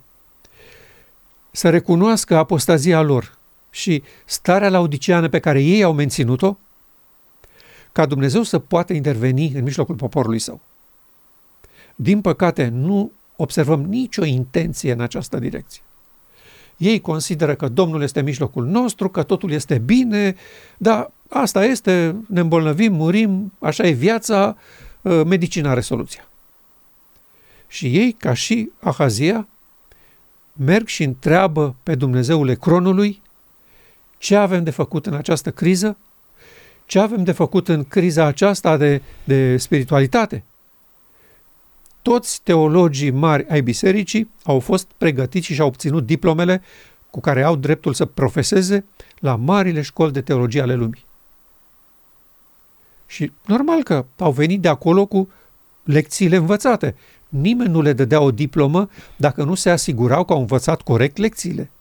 [1.51, 3.38] să recunoască apostazia lor
[3.70, 6.57] și starea laudiciană pe care ei au menținut-o,
[7.91, 10.60] ca Dumnezeu să poată interveni în mijlocul poporului său.
[11.95, 15.82] Din păcate, nu observăm nicio intenție în această direcție.
[16.78, 20.36] Ei consideră că Domnul este în mijlocul nostru, că totul este bine,
[20.78, 24.58] dar asta este, ne îmbolnăvim, murim, așa e viața,
[25.06, 26.30] ă, medicina are soluția.
[27.68, 29.48] Și ei, ca și Ahazia,
[30.54, 33.22] merg și întreabă pe Dumnezeul Ecronului
[34.18, 35.98] ce avem de făcut în această criză,
[36.86, 40.44] ce avem de făcut în criza aceasta de, de spiritualitate.
[42.02, 46.62] Toți teologii mari ai bisericii au fost pregătiți și și-au obținut diplomele
[47.10, 48.86] cu care au dreptul să profeseze
[49.20, 51.06] la marile școli de teologie ale lumii.
[53.10, 55.30] Și normal că au venit de acolo cu
[55.84, 56.95] lecțiile învățate.
[57.30, 61.72] Nimeni nu le dădea o diplomă dacă nu se asigurau că au învățat corect lecțiile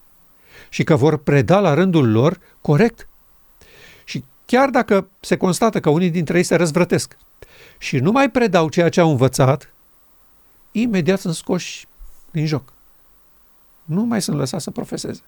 [0.68, 3.08] și că vor preda la rândul lor corect.
[4.04, 7.16] Și chiar dacă se constată că unii dintre ei se răzvrătesc
[7.78, 9.72] și nu mai predau ceea ce au învățat,
[10.72, 11.86] imediat sunt scoși
[12.30, 12.72] din joc.
[13.84, 15.22] Nu mai sunt lăsați să profeseze.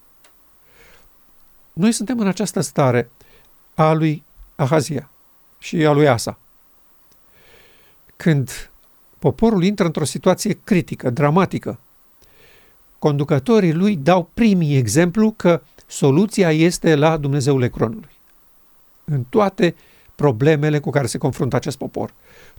[1.73, 3.11] Noi suntem în această stare
[3.75, 4.23] a lui
[4.57, 5.10] Ahazia
[5.61, 6.39] și a lui Asa.
[8.17, 8.71] Când
[9.19, 11.79] poporul intră într-o situație critică, dramatică,
[12.99, 18.11] conducătorii lui dau primii exemplu că soluția este la Dumnezeul Ecronului.
[19.05, 19.75] În toate
[20.15, 22.15] problemele cu care se confruntă acest popor.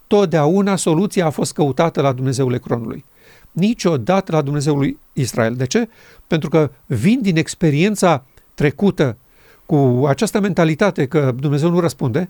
[0.07, 3.05] Totdeauna soluția a fost căutată la Dumnezeul Ecronului.
[3.51, 5.55] Niciodată la Dumnezeul lui Israel.
[5.55, 5.89] De ce?
[6.27, 9.17] Pentru că vin din experiența trecută
[9.65, 12.29] cu această mentalitate că Dumnezeu nu răspunde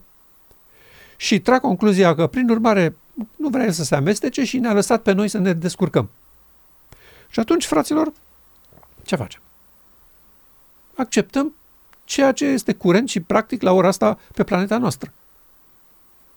[1.22, 2.96] și trag concluzia că, prin urmare,
[3.36, 6.10] nu vrea să se amestece și ne-a lăsat pe noi să ne descurcăm.
[7.30, 8.12] Și atunci, fraților,
[9.04, 9.42] ce facem?
[10.96, 11.56] Acceptăm
[12.04, 15.14] ceea ce este curent și practic la ora asta pe planeta noastră.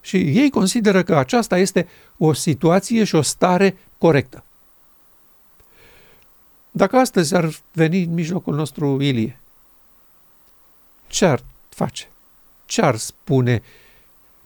[0.01, 4.45] Și ei consideră că aceasta este o situație și o stare corectă.
[6.71, 9.41] Dacă astăzi ar veni în mijlocul nostru Ilie,
[11.07, 12.09] ce ar face?
[12.65, 13.63] Ce ar spune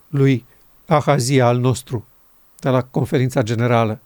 [0.09, 0.45] lui
[0.87, 2.07] Ahazia al nostru
[2.59, 4.01] de la conferința generală?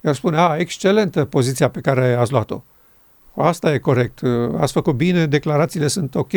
[0.00, 2.62] Iar spune, a, excelentă poziția pe care ați luat-o.
[3.36, 4.20] Asta e corect,
[4.56, 6.32] ați făcut bine, declarațiile sunt ok,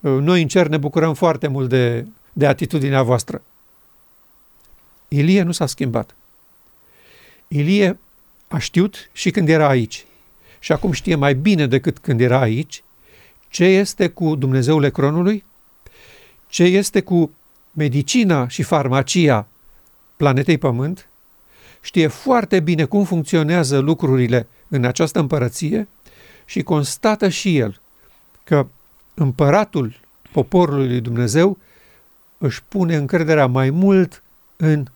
[0.00, 3.42] noi în cer ne bucurăm foarte mult de, de atitudinea voastră.
[5.08, 6.14] Ilie nu s-a schimbat.
[7.48, 7.98] Ilie
[8.48, 10.06] a știut și când era aici.
[10.58, 12.84] Și acum știe mai bine decât când era aici
[13.48, 15.44] ce este cu Dumnezeul Ecronului,
[16.48, 17.30] ce este cu
[17.76, 19.46] medicina și farmacia
[20.16, 21.08] planetei Pământ,
[21.80, 25.88] știe foarte bine cum funcționează lucrurile în această împărăție
[26.44, 27.80] și constată și el
[28.44, 28.66] că
[29.14, 30.00] împăratul
[30.32, 31.58] poporului lui Dumnezeu
[32.38, 34.22] își pune încrederea mai mult
[34.56, 34.86] în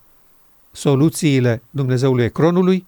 [0.70, 2.86] soluțiile Dumnezeului Ecronului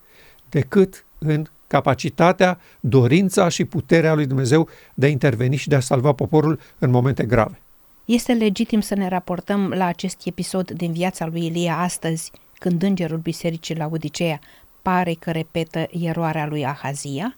[0.48, 6.12] decât în capacitatea, dorința și puterea lui Dumnezeu de a interveni și de a salva
[6.12, 7.61] poporul în momente grave.
[8.04, 13.18] Este legitim să ne raportăm la acest episod din viața lui Ilia astăzi, când îngerul
[13.18, 14.40] bisericii la Odiceea
[14.82, 17.36] pare că repetă eroarea lui Ahazia?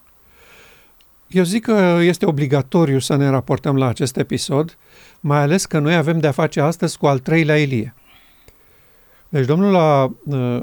[1.27, 4.77] Eu zic că este obligatoriu să ne raportăm la acest episod,
[5.19, 7.93] mai ales că noi avem de-a face astăzi cu al treilea Ilie.
[9.29, 10.61] Deci Domnul a uh,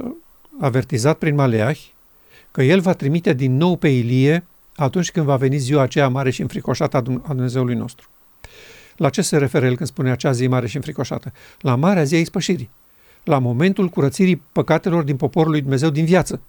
[0.61, 1.93] avertizat prin Maleahi
[2.51, 4.45] că el va trimite din nou pe Ilie
[4.77, 8.09] atunci când va veni ziua aceea mare și înfricoșată a Dumnezeului nostru.
[8.97, 11.33] La ce se referă el când spune acea zi mare și înfricoșată?
[11.61, 12.71] La marea zi a ispășirii.
[13.25, 16.41] La momentul curățirii păcatelor din poporul lui Dumnezeu din viață.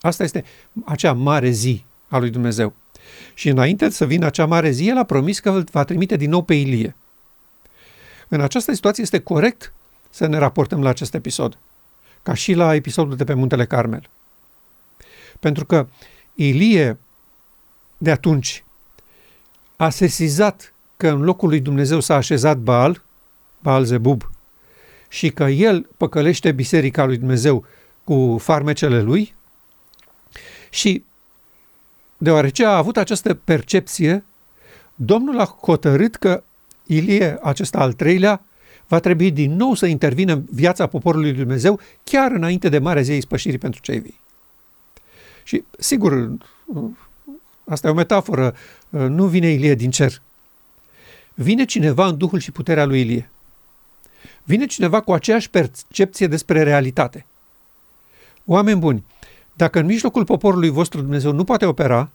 [0.00, 0.44] Asta este
[0.84, 2.74] acea mare zi a lui Dumnezeu.
[3.34, 6.30] Și înainte să vină acea mare zi, el a promis că îl va trimite din
[6.30, 6.96] nou pe Ilie.
[8.28, 9.72] În această situație este corect
[10.10, 11.58] să ne raportăm la acest episod,
[12.22, 14.08] ca și la episodul de pe Muntele Carmel.
[15.40, 15.88] Pentru că
[16.34, 16.98] Ilie
[17.98, 18.64] de atunci
[19.76, 23.02] a sesizat că în locul lui Dumnezeu s-a așezat Baal,
[23.62, 24.30] Baal Zebub,
[25.08, 27.64] și că el păcălește biserica lui Dumnezeu
[28.04, 29.34] cu farmecele lui
[30.70, 31.04] și
[32.18, 34.24] deoarece a avut această percepție,
[34.94, 36.42] Domnul a hotărât că
[36.86, 38.44] Ilie, acesta al treilea,
[38.88, 43.02] va trebui din nou să intervină în viața poporului lui Dumnezeu chiar înainte de Marea
[43.02, 44.20] Zei Spășirii pentru cei vii.
[45.42, 46.32] Și, sigur,
[47.64, 48.54] asta e o metaforă,
[48.88, 50.22] nu vine Ilie din cer.
[51.42, 53.30] Vine cineva în duhul și puterea lui Ilie.
[54.42, 57.26] Vine cineva cu aceeași percepție despre realitate.
[58.44, 59.04] Oameni buni,
[59.52, 62.10] dacă în mijlocul poporului vostru Dumnezeu nu poate opera,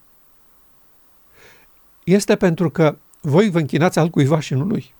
[2.03, 4.93] este pentru că voi vă închinați altcuiva și nu lui.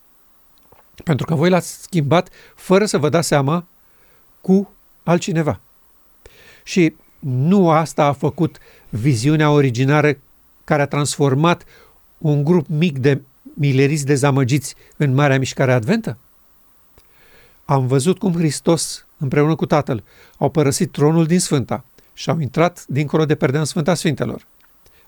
[1.03, 3.65] Pentru că voi l-ați schimbat fără să vă dați seama
[4.41, 4.73] cu
[5.03, 5.59] altcineva.
[6.63, 8.57] Și nu asta a făcut
[8.89, 10.17] viziunea originară
[10.63, 11.65] care a transformat
[12.17, 13.21] un grup mic de
[13.55, 16.17] mileriți dezamăgiți în Marea Mișcare Adventă?
[17.65, 20.03] am văzut cum Hristos, împreună cu Tatăl,
[20.37, 24.47] au părăsit tronul din Sfânta și au intrat dincolo de perdea în Sfânta Sfintelor.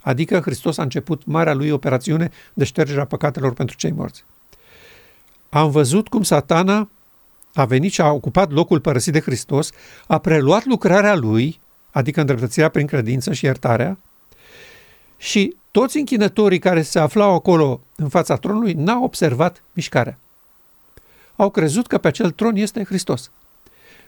[0.02, 4.24] Adică Hristos a început marea lui operațiune de ștergerea păcatelor pentru cei morți.
[5.50, 6.90] Am văzut cum satana
[7.54, 9.72] a venit și a ocupat locul părăsit de Hristos,
[10.08, 11.60] a preluat lucrarea lui,
[11.92, 13.98] adică îndreptățirea prin credință și iertarea,
[15.18, 20.18] și toți închinătorii care se aflau acolo în fața tronului n-au observat mișcarea.
[21.36, 23.32] Au crezut că pe acel tron este Hristos.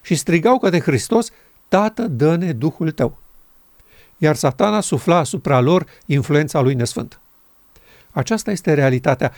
[0.02, 1.30] Și strigau către Hristos,
[1.68, 3.18] Tată, dă-ne Duhul tău.
[4.18, 7.20] Iar satana sufla asupra lor influența lui nesfântă.
[8.12, 9.32] Aceasta este realitatea.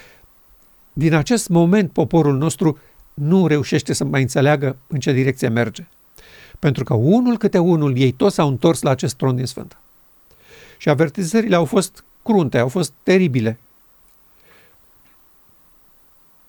[0.93, 2.77] Din acest moment, poporul nostru
[3.13, 5.87] nu reușește să mai înțeleagă în ce direcție merge.
[6.59, 9.77] Pentru că unul câte unul, ei toți s-au întors la acest tron din Sfânt.
[10.77, 13.59] Și avertizările au fost crunte, au fost teribile.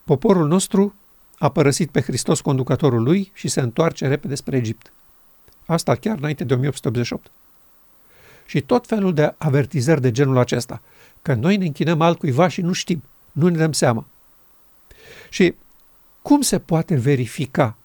[0.04, 0.94] Poporul nostru
[1.38, 4.92] a părăsit pe Hristos conducătorul lui și se întoarce repede spre Egipt.
[5.66, 7.30] Asta chiar înainte de 1888.
[8.46, 10.82] Și tot felul de avertizări de genul acesta,
[11.22, 14.06] că noi ne închinăm altcuiva și nu știm, nu ne dăm seama.
[15.28, 15.54] Și
[16.22, 17.76] cum se poate verifica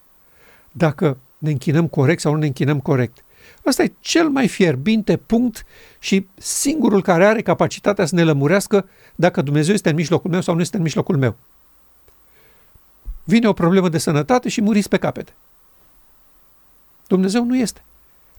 [0.72, 3.24] dacă ne închinăm corect sau nu ne închinăm corect?
[3.66, 5.66] Ăsta e cel mai fierbinte punct
[6.00, 10.56] și singurul care are capacitatea să ne lămurească dacă Dumnezeu este în mijlocul meu sau
[10.56, 11.36] nu este în mijlocul meu.
[13.28, 15.34] Vine o problemă de sănătate și muriți pe capete.
[17.08, 17.82] Dumnezeu nu este.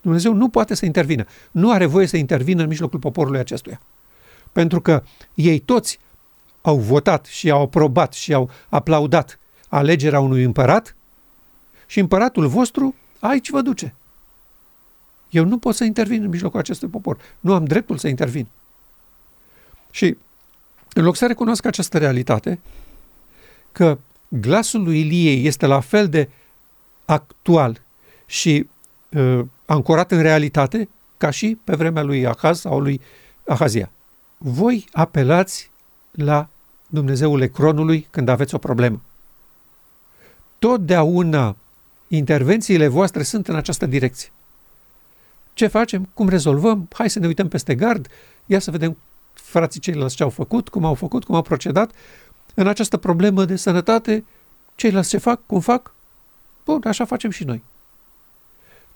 [0.01, 1.27] Dumnezeu nu poate să intervină.
[1.51, 3.81] Nu are voie să intervină în mijlocul poporului acestuia.
[4.53, 5.03] Pentru că
[5.35, 5.99] ei toți
[6.63, 10.97] au votat și au aprobat și au aplaudat alegerea unui împărat
[11.87, 13.95] și împăratul vostru aici vă duce.
[15.31, 17.19] Eu nu pot să intervin în mijlocul acestui popor.
[17.41, 18.47] Nu am dreptul să intervin.
[19.91, 20.17] Și
[20.93, 22.59] în loc să recunosc această realitate,
[23.73, 23.99] că
[24.29, 26.29] glasul lui Ilie este la fel de
[27.05, 27.83] actual
[28.27, 28.69] și
[29.11, 33.01] uh, ancorat în realitate ca și pe vremea lui Ahaz sau lui
[33.47, 33.91] Ahazia.
[34.39, 35.71] Voi apelați
[36.11, 36.49] la
[36.87, 39.01] Dumnezeul Ecronului când aveți o problemă.
[40.59, 41.57] Totdeauna
[42.09, 44.31] intervențiile voastre sunt în această direcție.
[45.53, 46.09] Ce facem?
[46.15, 46.89] Cum rezolvăm?
[46.93, 48.07] Hai să ne uităm peste gard,
[48.47, 48.97] ia să vedem
[49.35, 51.91] frații ceilalți ce au făcut, cum au făcut, cum au procedat.
[52.55, 54.25] În această problemă de sănătate,
[54.75, 55.95] ceilalți ce fac, cum fac?
[56.65, 57.63] Bun, așa facem și noi.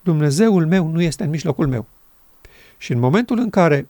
[0.01, 1.85] Dumnezeul meu nu este în mijlocul meu.
[2.77, 3.87] Și în momentul în care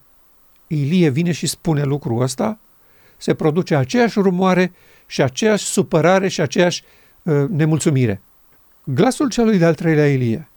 [0.67, 2.59] Ilie vine și spune lucrul ăsta,
[3.17, 4.73] se produce aceeași rumoare
[5.05, 6.83] și aceeași supărare și aceeași
[7.23, 8.21] uh, nemulțumire.
[8.83, 10.47] Glasul celui de-al treilea Ilie,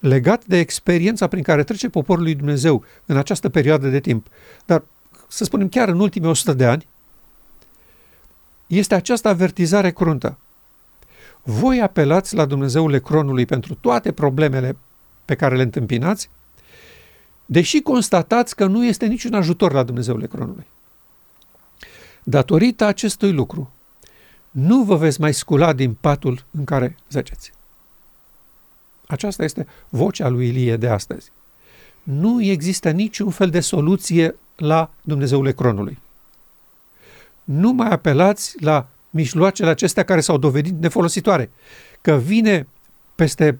[0.00, 4.26] legat de experiența prin care trece poporul lui Dumnezeu în această perioadă de timp,
[4.64, 4.82] dar
[5.28, 6.86] să spunem chiar în ultimii 100 de ani,
[8.66, 10.38] este această avertizare cruntă.
[11.42, 14.76] Voi apelați la Dumnezeul Cronului pentru toate problemele
[15.24, 16.30] pe care le întâmpinați,
[17.46, 20.66] deși constatați că nu este niciun ajutor la Dumnezeul Cronului.
[22.22, 23.70] Datorită acestui lucru,
[24.50, 27.52] nu vă veți mai scula din patul în care zăceți.
[29.06, 31.32] Aceasta este vocea lui Ilie de astăzi.
[32.02, 35.98] Nu există niciun fel de soluție la Dumnezeul Cronului.
[37.44, 41.50] Nu mai apelați la mijloacele acestea care s-au dovedit nefolositoare,
[42.00, 42.66] că vine
[43.14, 43.58] peste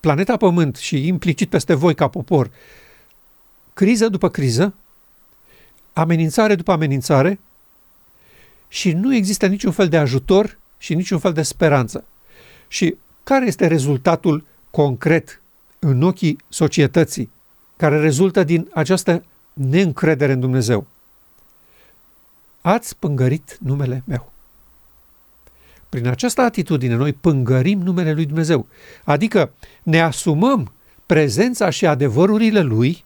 [0.00, 2.50] planeta Pământ și implicit peste voi ca popor,
[3.74, 4.74] criză după criză,
[5.92, 7.38] amenințare după amenințare
[8.68, 12.04] și nu există niciun fel de ajutor și niciun fel de speranță.
[12.68, 15.40] Și care este rezultatul concret
[15.78, 17.30] în ochii societății
[17.76, 20.86] care rezultă din această neîncredere în Dumnezeu?
[22.66, 24.32] Ați pângărit numele meu.
[25.88, 28.66] Prin această atitudine noi pângărim numele lui Dumnezeu,
[29.04, 29.52] adică
[29.82, 30.72] ne asumăm
[31.06, 33.04] prezența și adevărurile lui,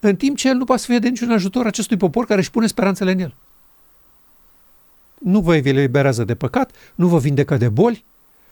[0.00, 2.50] în timp ce el nu poate să fie de niciun ajutor acestui popor care își
[2.50, 3.34] pune speranțele în el.
[5.18, 8.04] Nu vă eliberează de păcat, nu vă vindecă de boli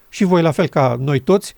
[0.09, 1.55] și voi, la fel ca noi toți,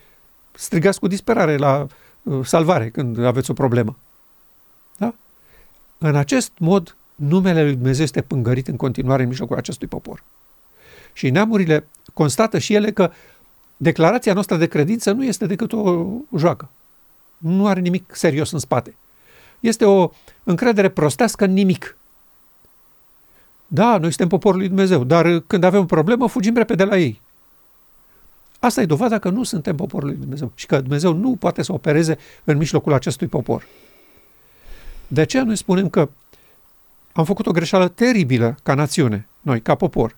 [0.52, 1.86] strigați cu disperare la
[2.22, 3.98] uh, salvare când aveți o problemă.
[4.96, 5.14] Da?
[5.98, 10.22] În acest mod, numele lui Dumnezeu este pângărit în continuare în mijlocul acestui popor.
[11.12, 13.10] Și neamurile constată și ele că
[13.76, 16.06] declarația noastră de credință nu este decât o
[16.36, 16.70] joacă.
[17.38, 18.94] Nu are nimic serios în spate.
[19.60, 20.10] Este o
[20.44, 21.96] încredere prostească în nimic.
[23.66, 27.20] Da, noi suntem poporul lui Dumnezeu, dar când avem o problemă, fugim repede la ei.
[28.58, 31.72] Asta e dovada că nu suntem poporul lui Dumnezeu și că Dumnezeu nu poate să
[31.72, 33.66] opereze în mijlocul acestui popor.
[35.08, 36.08] De aceea noi spunem că
[37.12, 40.16] am făcut o greșeală teribilă ca națiune, noi, ca popor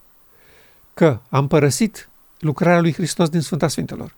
[0.95, 4.14] că am părăsit lucrarea lui Hristos din Sfânta Sfintelor.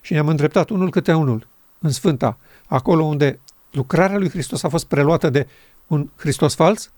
[0.00, 1.46] Și ne-am îndreptat unul câte unul
[1.78, 3.38] în Sfânta, acolo unde
[3.70, 5.46] lucrarea lui Hristos a fost preluată de
[5.86, 6.90] un Hristos fals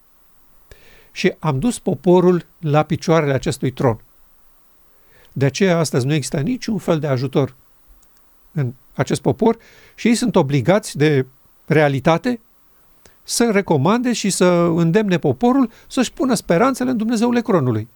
[1.13, 4.01] și am dus poporul la picioarele acestui tron.
[5.33, 7.55] De aceea astăzi nu există niciun fel de ajutor
[8.53, 9.59] în acest popor
[9.95, 11.27] și ei sunt obligați de
[11.67, 12.41] realitate
[13.25, 14.45] să recomande și să
[14.75, 17.89] îndemne poporul să-și pună speranțele în Dumnezeul Ecronului.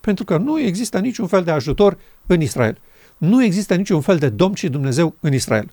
[0.00, 2.78] Pentru că nu există niciun fel de ajutor în Israel.
[3.16, 5.70] Nu există niciun fel de Domn și Dumnezeu în Israel.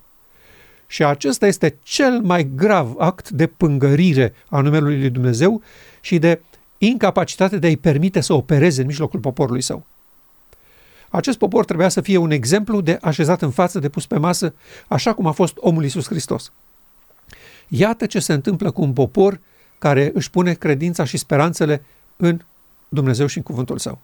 [0.87, 5.61] Și acesta este cel mai grav act de pângărire a numelui lui Dumnezeu
[6.01, 6.41] și de
[6.77, 9.85] incapacitate de a-i permite să opereze în mijlocul poporului său.
[11.09, 14.53] Acest popor trebuia să fie un exemplu de așezat în față, de pus pe masă,
[14.87, 16.51] așa cum a fost omul Iisus Hristos.
[17.68, 19.39] Iată ce se întâmplă cu un popor
[19.78, 21.84] care își pune credința și speranțele
[22.16, 22.39] în
[22.89, 23.99] Dumnezeu și în cuvântul său.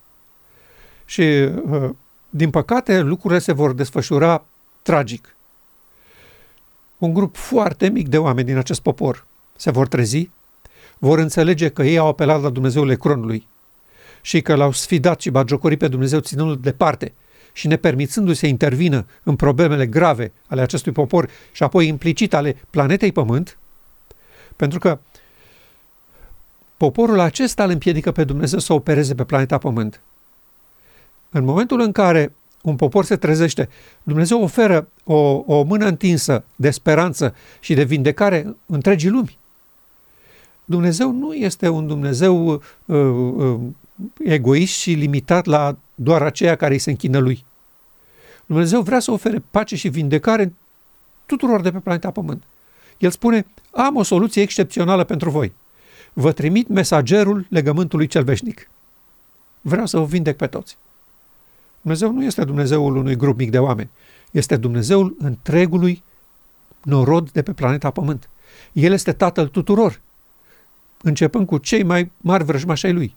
[1.05, 1.89] Și, uh,
[2.29, 4.45] din păcate, lucrurile se vor desfășura
[4.81, 5.35] tragic.
[6.97, 10.29] Un grup foarte mic de oameni din acest popor se vor trezi,
[10.97, 13.47] vor înțelege că ei au apelat la Dumnezeul Ecronului
[14.21, 17.13] și că l-au sfidat și bagiocorit pe Dumnezeu ținându-l departe
[17.53, 23.11] și nepermițându-i să intervină în problemele grave ale acestui popor și apoi implicit ale planetei
[23.11, 23.57] Pământ,
[24.55, 24.99] pentru că
[26.77, 30.01] poporul acesta îl împiedică pe Dumnezeu să opereze pe planeta Pământ.
[31.29, 33.69] În momentul în care un popor se trezește,
[34.03, 39.37] Dumnezeu oferă o, o mână întinsă de speranță și de vindecare întregii lumi.
[40.65, 43.59] Dumnezeu nu este un Dumnezeu uh, uh,
[44.23, 47.45] egoist și limitat la doar aceia care îi se închină lui.
[48.45, 50.53] Dumnezeu vrea să ofere pace și vindecare
[51.25, 52.43] tuturor de pe planeta Pământ.
[52.97, 55.53] El spune, am o soluție excepțională pentru voi.
[56.13, 58.69] Vă trimit mesagerul legământului cel veșnic.
[59.61, 60.77] Vreau să vă vindec pe toți.
[61.81, 63.89] Dumnezeu nu este Dumnezeul unui grup mic de oameni.
[64.31, 66.03] Este Dumnezeul întregului
[66.83, 68.29] norod de pe planeta Pământ.
[68.73, 70.01] El este Tatăl tuturor,
[71.01, 73.15] începând cu cei mai mari vrăjmași ai Lui.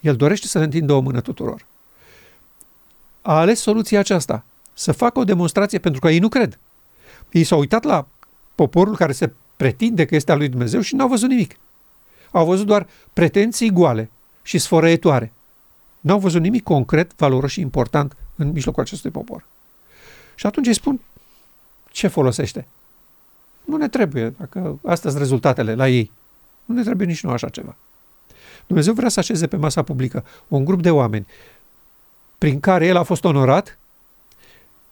[0.00, 1.66] El dorește să întindă o mână tuturor.
[3.22, 4.44] A ales soluția aceasta,
[4.74, 6.58] să facă o demonstrație pentru că ei nu cred.
[7.30, 8.06] Ei s-au uitat la
[8.54, 11.56] poporul care se pretinde că este al lui Dumnezeu și n-au văzut nimic.
[12.30, 14.10] Au văzut doar pretenții goale
[14.42, 15.32] și sfărăietoare.
[16.00, 19.44] N-au văzut nimic concret, valoros și important în mijlocul acestui popor.
[20.34, 21.00] Și atunci îi spun,
[21.90, 22.66] ce folosește?
[23.64, 26.12] Nu ne trebuie, dacă astea sunt rezultatele la ei.
[26.64, 27.76] Nu ne trebuie nici nu așa ceva.
[28.68, 31.26] Dumnezeu vrea să așeze pe masa publică un grup de oameni
[32.38, 33.78] prin care el a fost onorat,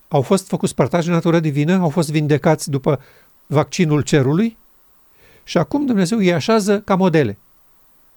[0.08, 3.00] au fost făcuți părtași de natură divină, au fost vindecați după
[3.46, 4.56] vaccinul cerului
[5.44, 7.38] și acum Dumnezeu îi așează ca modele.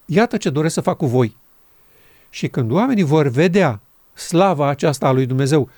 [0.05, 1.37] Iată ce doresc să fac cu voi.
[2.29, 3.79] Și când oamenii vor vedea
[4.13, 5.69] slava aceasta a lui Dumnezeu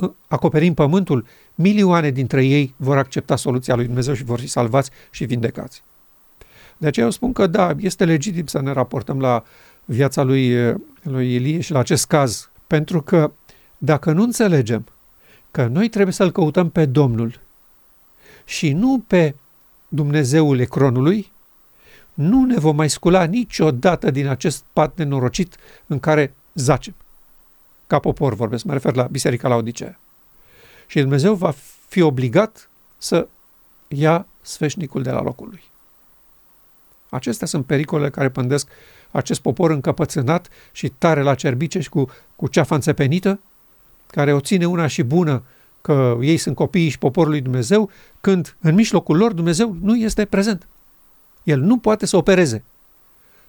[0.00, 4.90] ă, acoperind pământul, milioane dintre ei vor accepta soluția lui Dumnezeu și vor fi salvați
[5.10, 5.82] și vindecați.
[6.82, 9.44] De aceea eu spun că da, este legitim să ne raportăm la
[9.84, 10.72] viața lui,
[11.02, 13.32] lui Ilie și la acest caz, pentru că
[13.78, 14.84] dacă nu înțelegem
[15.50, 17.40] că noi trebuie să-L căutăm pe Domnul
[18.44, 19.34] și nu pe
[19.88, 21.32] Dumnezeul Ecronului,
[22.14, 25.56] nu ne vom mai scula niciodată din acest pat nenorocit
[25.86, 26.94] în care zacem.
[27.86, 29.98] Ca popor vorbesc, mă refer la Biserica la Odisea.
[30.86, 31.54] Și Dumnezeu va
[31.88, 33.28] fi obligat să
[33.88, 35.70] ia sfeșnicul de la locul lui.
[37.12, 38.68] Acestea sunt pericolele care pândesc
[39.10, 43.40] acest popor încăpățânat și tare la cerbice și cu, cu ceafa înțepenită,
[44.06, 45.42] care o ține una și bună
[45.80, 47.90] că ei sunt copiii și poporului Dumnezeu,
[48.20, 50.68] când în mijlocul lor Dumnezeu nu este prezent.
[51.42, 52.64] El nu poate să opereze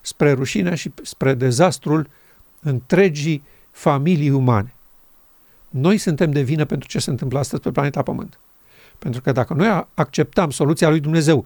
[0.01, 2.09] spre rușinea și spre dezastrul
[2.59, 4.73] întregii familii umane.
[5.69, 8.39] Noi suntem de vină pentru ce se întâmplă astăzi pe planeta Pământ.
[8.99, 11.45] Pentru că dacă noi acceptam soluția lui Dumnezeu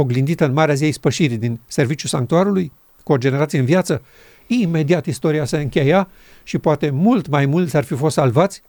[0.00, 2.72] oglindită în Marea Zei Spășirii din serviciul sanctuarului,
[3.02, 4.02] cu o generație în viață,
[4.46, 6.08] imediat istoria se încheia
[6.42, 8.62] și poate mult mai mulți ar fi fost salvați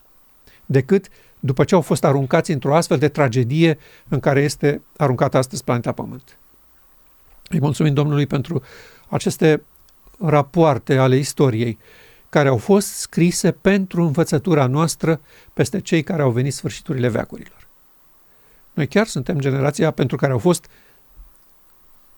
[0.65, 1.07] decât
[1.39, 5.91] după ce au fost aruncați într-o astfel de tragedie în care este aruncată astăzi planeta
[5.91, 6.37] Pământ.
[7.49, 8.63] Îi mulțumim Domnului pentru
[9.07, 9.63] aceste
[10.19, 11.77] rapoarte ale istoriei
[12.29, 15.21] care au fost scrise pentru învățătura noastră
[15.53, 17.67] peste cei care au venit sfârșiturile veacurilor.
[18.73, 20.67] Noi chiar suntem generația pentru care au fost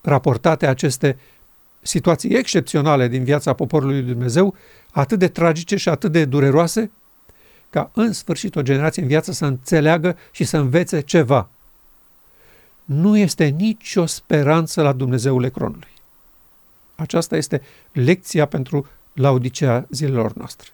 [0.08, 1.18] raportate aceste
[1.80, 4.54] situații excepționale din viața poporului lui Dumnezeu,
[4.90, 6.90] atât de tragice și atât de dureroase,
[7.70, 11.50] ca în sfârșit o generație în viață să înțeleagă și să învețe ceva.
[12.84, 15.88] Nu este nicio speranță la Dumnezeul Ecronului.
[16.96, 20.68] Aceasta este lecția pentru laudicea zilelor noastre.